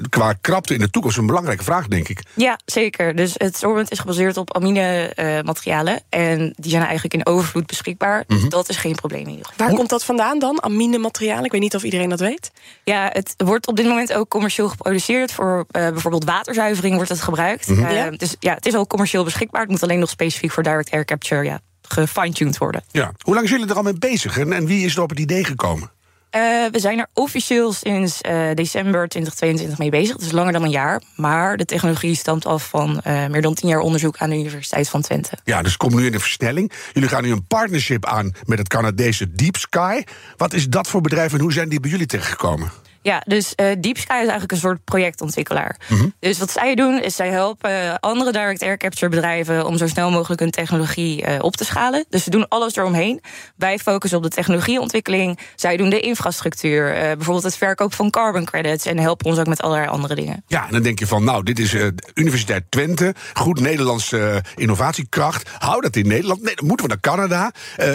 Qua 0.09 0.33
krapte 0.33 0.75
in 0.75 0.81
de 0.81 0.91
toekomst 0.91 1.19
een 1.19 1.27
belangrijke 1.27 1.65
vraag, 1.65 1.89
denk 1.89 2.09
ik. 2.09 2.23
Ja, 2.35 2.46
zeker. 2.65 3.17
Dus 3.17 3.33
het 3.37 3.57
sorbent 3.57 3.91
is 3.91 3.99
gebaseerd 3.99 4.37
op 4.37 4.55
amine 4.57 5.13
uh, 5.17 5.41
materialen. 5.43 6.01
En 6.09 6.55
die 6.57 6.71
zijn 6.71 6.83
eigenlijk 6.83 7.15
in 7.15 7.27
overvloed 7.27 7.67
beschikbaar. 7.67 8.25
Dus 8.27 8.39
Mhm. 8.41 8.49
dat 8.49 8.69
is 8.69 8.77
geen 8.77 8.95
probleem 8.95 9.23
in 9.23 9.31
ieder 9.31 9.47
geval. 9.47 9.67
Waar 9.67 9.77
komt 9.77 9.89
dat 9.89 10.05
vandaan 10.05 10.39
dan? 10.39 10.63
Amine 10.63 10.99
materialen? 10.99 11.45
Ik 11.45 11.53
weet 11.53 11.61
niet 11.61 11.75
of 11.75 11.83
iedereen 11.83 12.09
dat 12.09 12.21
weet. 12.21 12.51
Ja, 12.85 13.09
het 13.13 13.35
wordt 13.37 13.67
op 13.67 13.77
dit 13.77 13.87
moment 13.87 14.13
ook 14.13 14.29
commercieel 14.29 14.69
geproduceerd. 14.69 15.33
Voor 15.33 15.59
uh, 15.59 15.65
bijvoorbeeld 15.89 16.25
waterzuivering 16.25 16.95
wordt 16.95 17.09
het 17.11 17.21
gebruikt. 17.21 17.69
Uh, 17.69 17.93
Ja. 17.93 18.11
Dus 18.11 18.37
ja, 18.41 18.55
het 18.55 18.67
is 18.67 18.75
al 18.75 18.87
commercieel 18.87 19.25
beschikbaar. 19.25 19.61
Het 19.61 19.71
moet 19.71 19.83
alleen 19.83 19.99
nog 19.99 20.11
specifiek 20.11 20.51
voor 20.51 20.63
direct 20.63 20.91
air 20.91 21.05
capture 21.05 21.45
ja, 21.45 21.61
gefine-tuned 21.83 22.59
worden. 22.59 22.83
Ja. 22.91 23.13
Hoe 23.23 23.35
lang 23.35 23.49
zijn 23.49 23.59
jullie 23.61 23.75
er 23.75 23.79
al 23.81 23.91
mee 23.91 23.99
bezig? 23.99 24.39
En, 24.39 24.53
en 24.53 24.67
wie 24.67 24.85
is 24.85 24.97
er 24.97 25.03
op 25.03 25.11
het 25.11 25.19
idee 25.19 25.45
gekomen? 25.45 25.91
Uh, 26.37 26.67
we 26.71 26.79
zijn 26.79 26.99
er 26.99 27.07
officieel 27.13 27.73
sinds 27.73 28.21
uh, 28.23 28.51
december 28.55 29.09
2022 29.09 29.79
mee 29.79 29.91
bezig. 29.91 30.17
Dus 30.17 30.33
langer 30.33 30.53
dan 30.53 30.63
een 30.63 30.71
jaar. 30.71 31.03
Maar 31.17 31.57
de 31.57 31.65
technologie 31.65 32.15
stamt 32.15 32.47
af 32.47 32.69
van 32.69 33.01
uh, 33.07 33.27
meer 33.27 33.43
dan 33.43 33.55
tien 33.55 33.69
jaar 33.69 33.81
onderzoek 33.81 34.17
aan 34.17 34.31
de 34.31 34.37
Universiteit 34.37 34.89
van 34.89 35.03
Twente. 35.03 35.39
Ja, 35.45 35.63
dus 35.63 35.77
komt 35.77 35.95
nu 35.95 36.07
in 36.07 36.15
een 36.15 36.21
versnelling. 36.21 36.73
Jullie 36.93 37.09
gaan 37.09 37.23
nu 37.23 37.31
een 37.31 37.47
partnership 37.47 38.05
aan 38.05 38.33
met 38.45 38.59
het 38.59 38.69
Canadese 38.69 39.35
Deep 39.35 39.57
Sky. 39.57 40.03
Wat 40.37 40.53
is 40.53 40.69
dat 40.69 40.89
voor 40.89 41.01
bedrijf 41.01 41.33
en 41.33 41.41
hoe 41.41 41.53
zijn 41.53 41.69
die 41.69 41.81
bij 41.81 41.91
jullie 41.91 42.07
terechtgekomen? 42.07 42.71
Ja, 43.07 43.23
dus 43.27 43.53
uh, 43.57 43.67
Deep 43.81 43.99
Sky 43.99 44.13
is 44.13 44.19
eigenlijk 44.19 44.53
een 44.53 44.59
soort 44.59 44.85
projectontwikkelaar. 44.85 45.77
Mm 45.89 45.99
-hmm. 45.99 46.15
Dus 46.19 46.39
wat 46.39 46.51
zij 46.51 46.75
doen, 46.75 47.03
is 47.03 47.17
zij 47.17 47.29
helpen 47.29 48.01
andere 48.01 48.33
direct 48.33 48.63
air 48.63 48.77
capture 48.77 49.09
bedrijven 49.11 49.67
om 49.67 49.77
zo 49.77 49.87
snel 49.87 50.11
mogelijk 50.11 50.41
hun 50.41 50.51
technologie 50.51 51.23
uh, 51.23 51.35
op 51.41 51.57
te 51.57 51.65
schalen. 51.65 52.05
Dus 52.09 52.25
ze 52.25 52.31
doen 52.31 52.49
alles 52.49 52.77
eromheen. 52.77 53.21
Wij 53.57 53.79
focussen 53.79 54.19
op 54.19 54.25
de 54.25 54.31
technologieontwikkeling. 54.31 55.39
Zij 55.57 55.77
doen 55.77 55.91
de 55.91 56.01
infrastructuur, 56.01 56.95
uh, 56.95 57.01
bijvoorbeeld 57.01 57.43
het 57.43 57.57
verkoop 57.57 57.95
van 57.95 58.11
carbon 58.11 58.45
credits 58.45 58.87
en 58.87 58.99
helpen 58.99 59.27
ons 59.27 59.39
ook 59.39 59.47
met 59.47 59.63
allerlei 59.63 59.89
andere 59.89 60.15
dingen. 60.15 60.45
Ja, 60.47 60.67
en 60.67 60.73
dan 60.73 60.83
denk 60.83 60.99
je 60.99 61.07
van, 61.07 61.25
nou, 61.25 61.43
dit 61.43 61.59
is 61.59 61.77
Universiteit 62.15 62.65
Twente, 62.69 63.15
goed 63.35 63.61
Nederlandse 63.61 64.45
innovatiekracht. 64.55 65.51
Hou 65.59 65.81
dat 65.81 65.97
in 65.97 66.07
Nederland. 66.07 66.43
Nee, 66.43 66.55
dan 66.55 66.67
moeten 66.67 66.87
we 66.87 66.93
naar 66.93 67.17
Canada. 67.17 67.53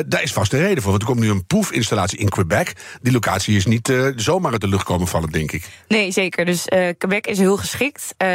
daar 0.07 0.23
is 0.23 0.33
vast 0.33 0.53
een 0.53 0.59
reden 0.59 0.81
voor, 0.81 0.91
want 0.91 1.03
er 1.03 1.09
komt 1.09 1.19
nu 1.19 1.29
een 1.29 1.45
proefinstallatie 1.45 2.19
in 2.19 2.29
Quebec. 2.29 2.73
Die 3.01 3.13
locatie 3.13 3.55
is 3.55 3.65
niet 3.65 3.93
zomaar 4.15 4.51
uit 4.51 4.61
de 4.61 4.67
lucht 4.67 4.83
komen 4.83 4.99
vallen, 5.07 5.29
denk 5.29 5.51
ik. 5.51 5.69
Nee, 5.87 6.11
zeker. 6.11 6.45
Dus 6.45 6.67
uh, 6.67 6.87
Quebec 6.97 7.27
is 7.27 7.37
heel 7.37 7.57
geschikt. 7.57 8.13
Uh, 8.17 8.29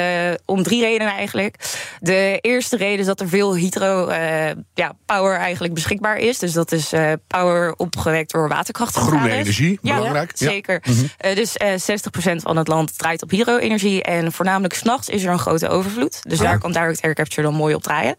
om 0.44 0.62
drie 0.62 0.82
redenen 0.82 1.12
eigenlijk. 1.12 1.56
De 2.00 2.38
eerste 2.40 2.76
reden 2.76 2.98
is 2.98 3.06
dat 3.06 3.20
er 3.20 3.28
veel 3.28 3.56
hydro 3.56 4.08
uh, 4.08 4.50
ja, 4.74 4.96
power 5.06 5.36
eigenlijk 5.36 5.74
beschikbaar 5.74 6.18
is. 6.18 6.38
Dus 6.38 6.52
dat 6.52 6.72
is 6.72 6.92
power 7.26 7.74
opgewekt 7.76 8.32
door 8.32 8.48
waterkracht. 8.48 8.96
Groene 8.96 9.30
energie, 9.30 9.78
ja, 9.82 9.96
belangrijk. 9.96 10.32
Ja, 10.34 10.48
zeker. 10.48 10.82
Mm 10.84 10.94
-hmm. 10.94 11.34
dus 11.34 11.56
60% 11.58 12.36
van 12.36 12.56
het 12.56 12.68
land 12.68 12.98
draait 12.98 13.22
op 13.22 13.30
hydro-energie. 13.30 14.02
En 14.02 14.32
voornamelijk 14.32 14.74
s'nachts 14.74 15.08
is 15.08 15.24
er 15.24 15.30
een 15.30 15.38
grote 15.38 15.68
overvloed. 15.68 16.20
Dus 16.22 16.38
daar 16.38 16.58
kan 16.58 16.72
direct 16.72 17.02
air 17.02 17.14
capture 17.14 17.42
dan 17.42 17.54
mooi 17.54 17.74
op 17.74 17.82
draaien. 17.82 18.16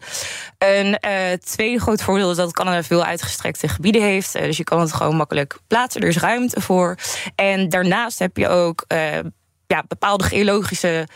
Een 0.57 0.97
tweede 1.43 1.79
groot 1.79 2.01
voordeel 2.01 2.31
is 2.31 2.37
dat 2.37 2.53
Canada 2.53 2.83
veel 2.83 3.03
uitgestrekte 3.03 3.67
gebieden 3.67 4.01
heeft. 4.01 4.33
dus 4.33 4.57
je 4.57 4.63
kan 4.63 4.79
het 4.79 4.93
gewoon 4.93 5.15
makkelijk 5.15 5.57
plaatsen. 5.67 6.01
Er 6.01 6.07
is 6.07 6.17
ruimte 6.17 6.61
voor. 6.61 6.97
En 7.35 7.69
daarnaast 7.69 8.19
heb 8.19 8.36
je 8.37 8.47
ook 8.47 8.85
uh, 8.87 9.19
ja, 9.67 9.83
bepaalde 9.87 10.23
geologische 10.23 11.07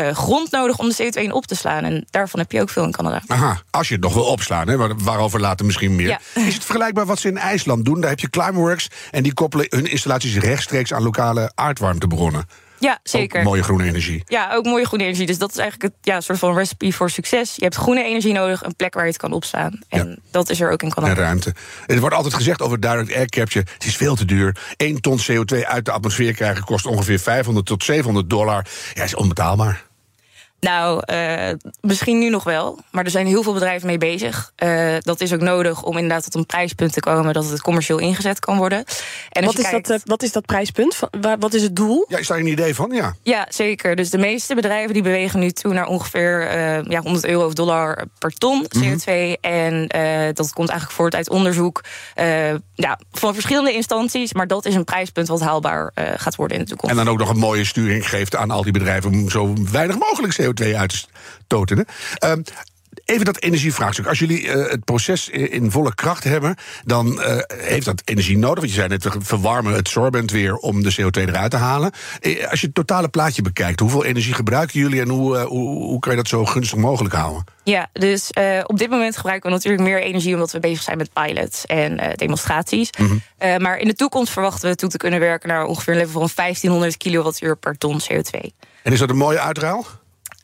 uh, 0.00 0.10
grond 0.10 0.50
nodig 0.50 0.78
om 0.78 0.88
de 0.88 0.94
CO2 0.94 1.22
in 1.22 1.32
op 1.32 1.46
te 1.46 1.54
slaan. 1.54 1.84
En 1.84 2.06
daarvan 2.10 2.40
heb 2.40 2.52
je 2.52 2.60
ook 2.60 2.70
veel 2.70 2.84
in 2.84 2.92
Canada. 2.92 3.22
Aha, 3.26 3.62
als 3.70 3.88
je 3.88 3.94
het 3.94 4.02
nog 4.02 4.14
wil 4.14 4.24
opslaan, 4.24 4.68
hè, 4.68 4.94
waarover 4.96 5.40
later 5.40 5.66
misschien 5.66 5.96
meer. 5.96 6.08
Ja. 6.08 6.20
Is 6.34 6.54
het 6.54 6.64
vergelijkbaar 6.64 7.06
wat 7.06 7.18
ze 7.18 7.28
in 7.28 7.38
IJsland 7.38 7.84
doen? 7.84 8.00
Daar 8.00 8.10
heb 8.10 8.20
je 8.20 8.30
Climeworks 8.30 8.88
en 9.10 9.22
die 9.22 9.34
koppelen 9.34 9.66
hun 9.68 9.90
installaties 9.90 10.36
rechtstreeks 10.36 10.92
aan 10.92 11.02
lokale 11.02 11.52
aardwarmtebronnen. 11.54 12.44
Ja, 12.86 12.98
zeker. 13.02 13.38
Ook 13.38 13.44
mooie 13.44 13.62
groene 13.62 13.84
energie. 13.84 14.22
Ja, 14.26 14.54
ook 14.54 14.64
mooie 14.64 14.86
groene 14.86 15.04
energie. 15.04 15.26
Dus 15.26 15.38
dat 15.38 15.50
is 15.50 15.56
eigenlijk 15.56 15.92
het 15.92 16.04
ja, 16.06 16.20
soort 16.20 16.38
van 16.38 16.54
recipe 16.54 16.92
voor 16.92 17.10
succes. 17.10 17.54
Je 17.56 17.62
hebt 17.62 17.74
groene 17.74 18.04
energie 18.04 18.32
nodig, 18.32 18.64
een 18.64 18.76
plek 18.76 18.94
waar 18.94 19.04
je 19.04 19.10
het 19.10 19.18
kan 19.20 19.32
opslaan. 19.32 19.78
En 19.88 20.08
ja. 20.08 20.16
dat 20.30 20.50
is 20.50 20.60
er 20.60 20.70
ook 20.70 20.82
in 20.82 20.90
Canada. 20.90 21.14
En 21.14 21.18
ruimte. 21.18 21.54
Er 21.86 22.00
wordt 22.00 22.14
altijd 22.14 22.34
gezegd 22.34 22.62
over 22.62 22.80
direct 22.80 23.14
air 23.14 23.26
capture: 23.26 23.66
het 23.72 23.84
is 23.84 23.96
veel 23.96 24.14
te 24.16 24.24
duur. 24.24 24.56
1 24.76 25.00
ton 25.00 25.18
CO2 25.20 25.64
uit 25.64 25.84
de 25.84 25.92
atmosfeer 25.92 26.34
krijgen 26.34 26.64
kost 26.64 26.86
ongeveer 26.86 27.18
500 27.18 27.66
tot 27.66 27.84
700 27.84 28.30
dollar. 28.30 28.66
Ja, 28.94 29.02
is 29.02 29.14
onbetaalbaar. 29.14 29.85
Nou, 30.60 31.02
uh, 31.12 31.48
misschien 31.80 32.18
nu 32.18 32.28
nog 32.28 32.44
wel. 32.44 32.78
Maar 32.90 33.04
er 33.04 33.10
zijn 33.10 33.26
heel 33.26 33.42
veel 33.42 33.52
bedrijven 33.52 33.86
mee 33.86 33.98
bezig. 33.98 34.52
Uh, 34.64 34.94
dat 34.98 35.20
is 35.20 35.32
ook 35.32 35.40
nodig 35.40 35.82
om 35.82 35.94
inderdaad 35.94 36.24
tot 36.24 36.34
een 36.34 36.46
prijspunt 36.46 36.92
te 36.92 37.00
komen 37.00 37.32
dat 37.32 37.48
het 37.48 37.60
commercieel 37.60 37.98
ingezet 37.98 38.38
kan 38.38 38.56
worden. 38.56 38.84
En 39.30 39.44
wat, 39.44 39.58
is 39.58 39.68
kijkt... 39.68 39.88
dat, 39.88 39.98
uh, 39.98 40.04
wat 40.04 40.22
is 40.22 40.32
dat 40.32 40.46
prijspunt? 40.46 40.98
Wat 41.38 41.54
is 41.54 41.62
het 41.62 41.76
doel? 41.76 42.04
Ja, 42.08 42.18
is 42.18 42.26
daar 42.26 42.38
een 42.38 42.46
idee 42.46 42.74
van? 42.74 42.90
Ja, 42.90 43.14
ja 43.22 43.46
zeker. 43.48 43.96
Dus 43.96 44.10
de 44.10 44.18
meeste 44.18 44.54
bedrijven 44.54 44.92
die 44.92 45.02
bewegen 45.02 45.40
nu 45.40 45.50
toe 45.50 45.72
naar 45.72 45.86
ongeveer 45.86 46.50
ja, 46.90 47.00
100 47.00 47.26
euro 47.26 47.46
of 47.46 47.52
dollar 47.52 48.04
per 48.18 48.30
ton 48.30 48.64
CO2. 48.64 48.80
Mm 48.80 48.82
-hmm. 48.82 49.34
En 49.40 49.86
dat 50.34 50.52
komt 50.52 50.68
eigenlijk 50.68 50.98
voort 50.98 51.14
uit 51.14 51.30
onderzoek 51.30 51.84
ja, 52.74 52.98
van 53.12 53.34
verschillende 53.34 53.72
instanties. 53.72 54.32
Maar 54.32 54.46
dat 54.46 54.64
is 54.64 54.74
een 54.74 54.84
prijspunt 54.84 55.28
wat 55.28 55.40
haalbaar 55.40 55.92
gaat 56.16 56.36
worden 56.36 56.56
in 56.56 56.62
de 56.62 56.68
toekomst. 56.68 56.98
En 56.98 57.04
dan 57.04 57.12
ook 57.12 57.18
nog 57.18 57.28
een 57.28 57.38
mooie 57.38 57.64
sturing 57.64 58.08
geeft 58.08 58.36
aan 58.36 58.50
al 58.50 58.62
die 58.62 58.72
bedrijven 58.72 59.12
om 59.12 59.30
zo 59.30 59.52
weinig 59.72 59.98
mogelijk 59.98 60.32
CO2 60.46 60.76
uit 60.76 60.90
te 60.90 61.06
stoten. 61.44 61.86
Um, 62.24 62.42
Even 63.04 63.24
dat 63.24 63.40
energievraagstuk. 63.40 64.06
Als 64.06 64.18
jullie 64.18 64.42
uh, 64.42 64.70
het 64.70 64.84
proces 64.84 65.28
in 65.28 65.70
volle 65.70 65.94
kracht 65.94 66.24
hebben, 66.24 66.56
dan 66.84 67.06
uh, 67.06 67.38
heeft 67.46 67.84
dat 67.84 68.02
energie 68.04 68.38
nodig. 68.38 68.58
Want 68.58 68.68
je 68.68 68.74
zei 68.74 68.88
net, 68.88 69.04
we 69.04 69.10
verwarmen 69.18 69.72
het 69.72 69.88
sorbent 69.88 70.30
weer 70.30 70.56
om 70.56 70.82
de 70.82 70.94
CO2 71.00 71.28
eruit 71.28 71.50
te 71.50 71.56
halen. 71.56 71.90
Als 72.50 72.60
je 72.60 72.66
het 72.66 72.74
totale 72.74 73.08
plaatje 73.08 73.42
bekijkt, 73.42 73.80
hoeveel 73.80 74.04
energie 74.04 74.34
gebruiken 74.34 74.80
jullie 74.80 75.00
en 75.00 75.08
hoe, 75.08 75.38
hoe, 75.38 75.68
hoe 75.68 75.98
kan 75.98 76.10
je 76.10 76.18
dat 76.18 76.28
zo 76.28 76.44
gunstig 76.44 76.78
mogelijk 76.78 77.14
houden? 77.14 77.44
Ja, 77.64 77.88
dus 77.92 78.30
op 78.66 78.78
dit 78.78 78.90
moment 78.90 79.16
gebruiken 79.16 79.50
we 79.50 79.56
natuurlijk 79.56 79.82
meer 79.82 80.02
energie 80.02 80.34
omdat 80.34 80.52
we 80.52 80.60
bezig 80.60 80.82
zijn 80.82 80.96
met 80.96 81.12
pilots 81.12 81.66
en 81.66 82.14
demonstraties. 82.16 82.90
Mm 82.98 83.06
-hmm. 83.06 83.22
uh, 83.42 83.56
maar 83.56 83.78
in 83.78 83.88
de 83.88 83.94
toekomst 83.94 84.32
verwachten 84.32 84.70
we 84.70 84.76
toe 84.76 84.88
te 84.88 84.96
kunnen 84.96 85.20
werken 85.20 85.48
naar 85.48 85.64
ongeveer 85.64 85.92
een 85.92 85.98
level 85.98 86.20
van 86.20 86.30
1500 86.34 86.96
kilowattuur 86.96 87.56
per 87.56 87.78
ton 87.78 88.00
CO2. 88.00 88.40
En 88.82 88.92
is 88.92 88.98
dat 88.98 89.10
een 89.10 89.16
mooie 89.16 89.40
uitruil? 89.40 89.86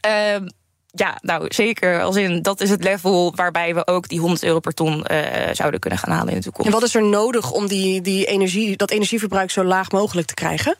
Ehm, 0.02 0.47
ja, 0.94 1.18
nou 1.21 1.44
zeker. 1.49 2.02
Als 2.02 2.16
in, 2.16 2.42
dat 2.42 2.61
is 2.61 2.71
het 2.71 2.85
level 2.85 3.32
waarbij 3.35 3.75
we 3.75 3.87
ook 3.87 4.09
die 4.09 4.21
100 4.21 4.44
euro 4.44 4.61
per 4.61 4.75
ton 4.75 5.04
uh, 5.11 5.18
zouden 5.52 5.80
kunnen 5.80 5.99
gaan 5.99 6.12
halen 6.12 6.28
in 6.28 6.37
de 6.37 6.42
toekomst. 6.42 6.66
En 6.66 6.75
wat 6.75 6.82
is 6.88 6.94
er 6.94 7.04
nodig 7.04 7.50
om 7.50 7.66
die, 7.66 8.00
die 8.00 8.25
energie, 8.25 8.76
dat 8.76 8.90
energieverbruik 8.90 9.50
zo 9.50 9.64
laag 9.64 9.90
mogelijk 9.90 10.26
te 10.26 10.35
krijgen? 10.35 10.76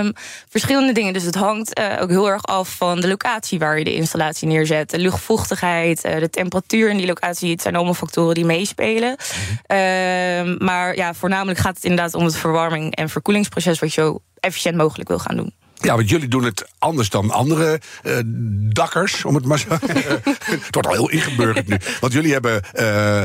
Um, 0.00 0.12
verschillende 0.48 0.92
dingen. 0.92 1.12
Dus 1.12 1.22
het 1.22 1.34
hangt 1.34 1.78
uh, 1.78 1.96
ook 2.00 2.08
heel 2.08 2.30
erg 2.30 2.42
af 2.42 2.76
van 2.76 3.00
de 3.00 3.08
locatie 3.08 3.58
waar 3.58 3.78
je 3.78 3.84
de 3.84 3.94
installatie 3.94 4.48
neerzet. 4.48 4.90
De 4.90 4.98
luchtvochtigheid, 4.98 6.04
uh, 6.04 6.18
de 6.18 6.30
temperatuur 6.30 6.90
in 6.90 6.96
die 6.96 7.06
locatie. 7.06 7.50
Het 7.50 7.62
zijn 7.62 7.76
allemaal 7.76 7.94
factoren 7.94 8.34
die 8.34 8.44
meespelen. 8.44 9.16
-hmm. 9.66 10.56
maar 10.58 10.96
ja, 10.96 11.14
voornamelijk 11.14 11.58
gaat 11.58 11.74
het 11.74 11.84
inderdaad 11.84 12.14
om 12.14 12.24
het 12.24 12.36
verwarming- 12.36 12.94
en 12.94 13.08
verkoelingsproces... 13.08 13.78
wat 13.78 13.94
je 13.94 14.00
zo 14.00 14.18
efficiënt 14.40 14.76
mogelijk 14.76 15.08
wil 15.08 15.18
gaan 15.18 15.36
doen. 15.36 15.54
Ja, 15.80 15.94
want 15.94 16.08
jullie 16.08 16.28
doen 16.28 16.44
het 16.44 16.68
anders 16.78 17.10
dan 17.10 17.30
andere 17.30 17.80
uh, 18.04 18.12
dakkers, 18.72 19.24
om 19.24 19.34
het 19.34 19.44
maar 19.44 19.58
zo. 19.58 19.68
het 20.50 20.68
wordt 20.70 20.88
al 20.88 20.92
heel 20.94 21.10
ingeburgerd 21.10 21.68
nu. 21.68 21.76
Want 22.00 22.12
jullie 22.12 22.32
hebben 22.32 22.62
uh, 22.74 23.22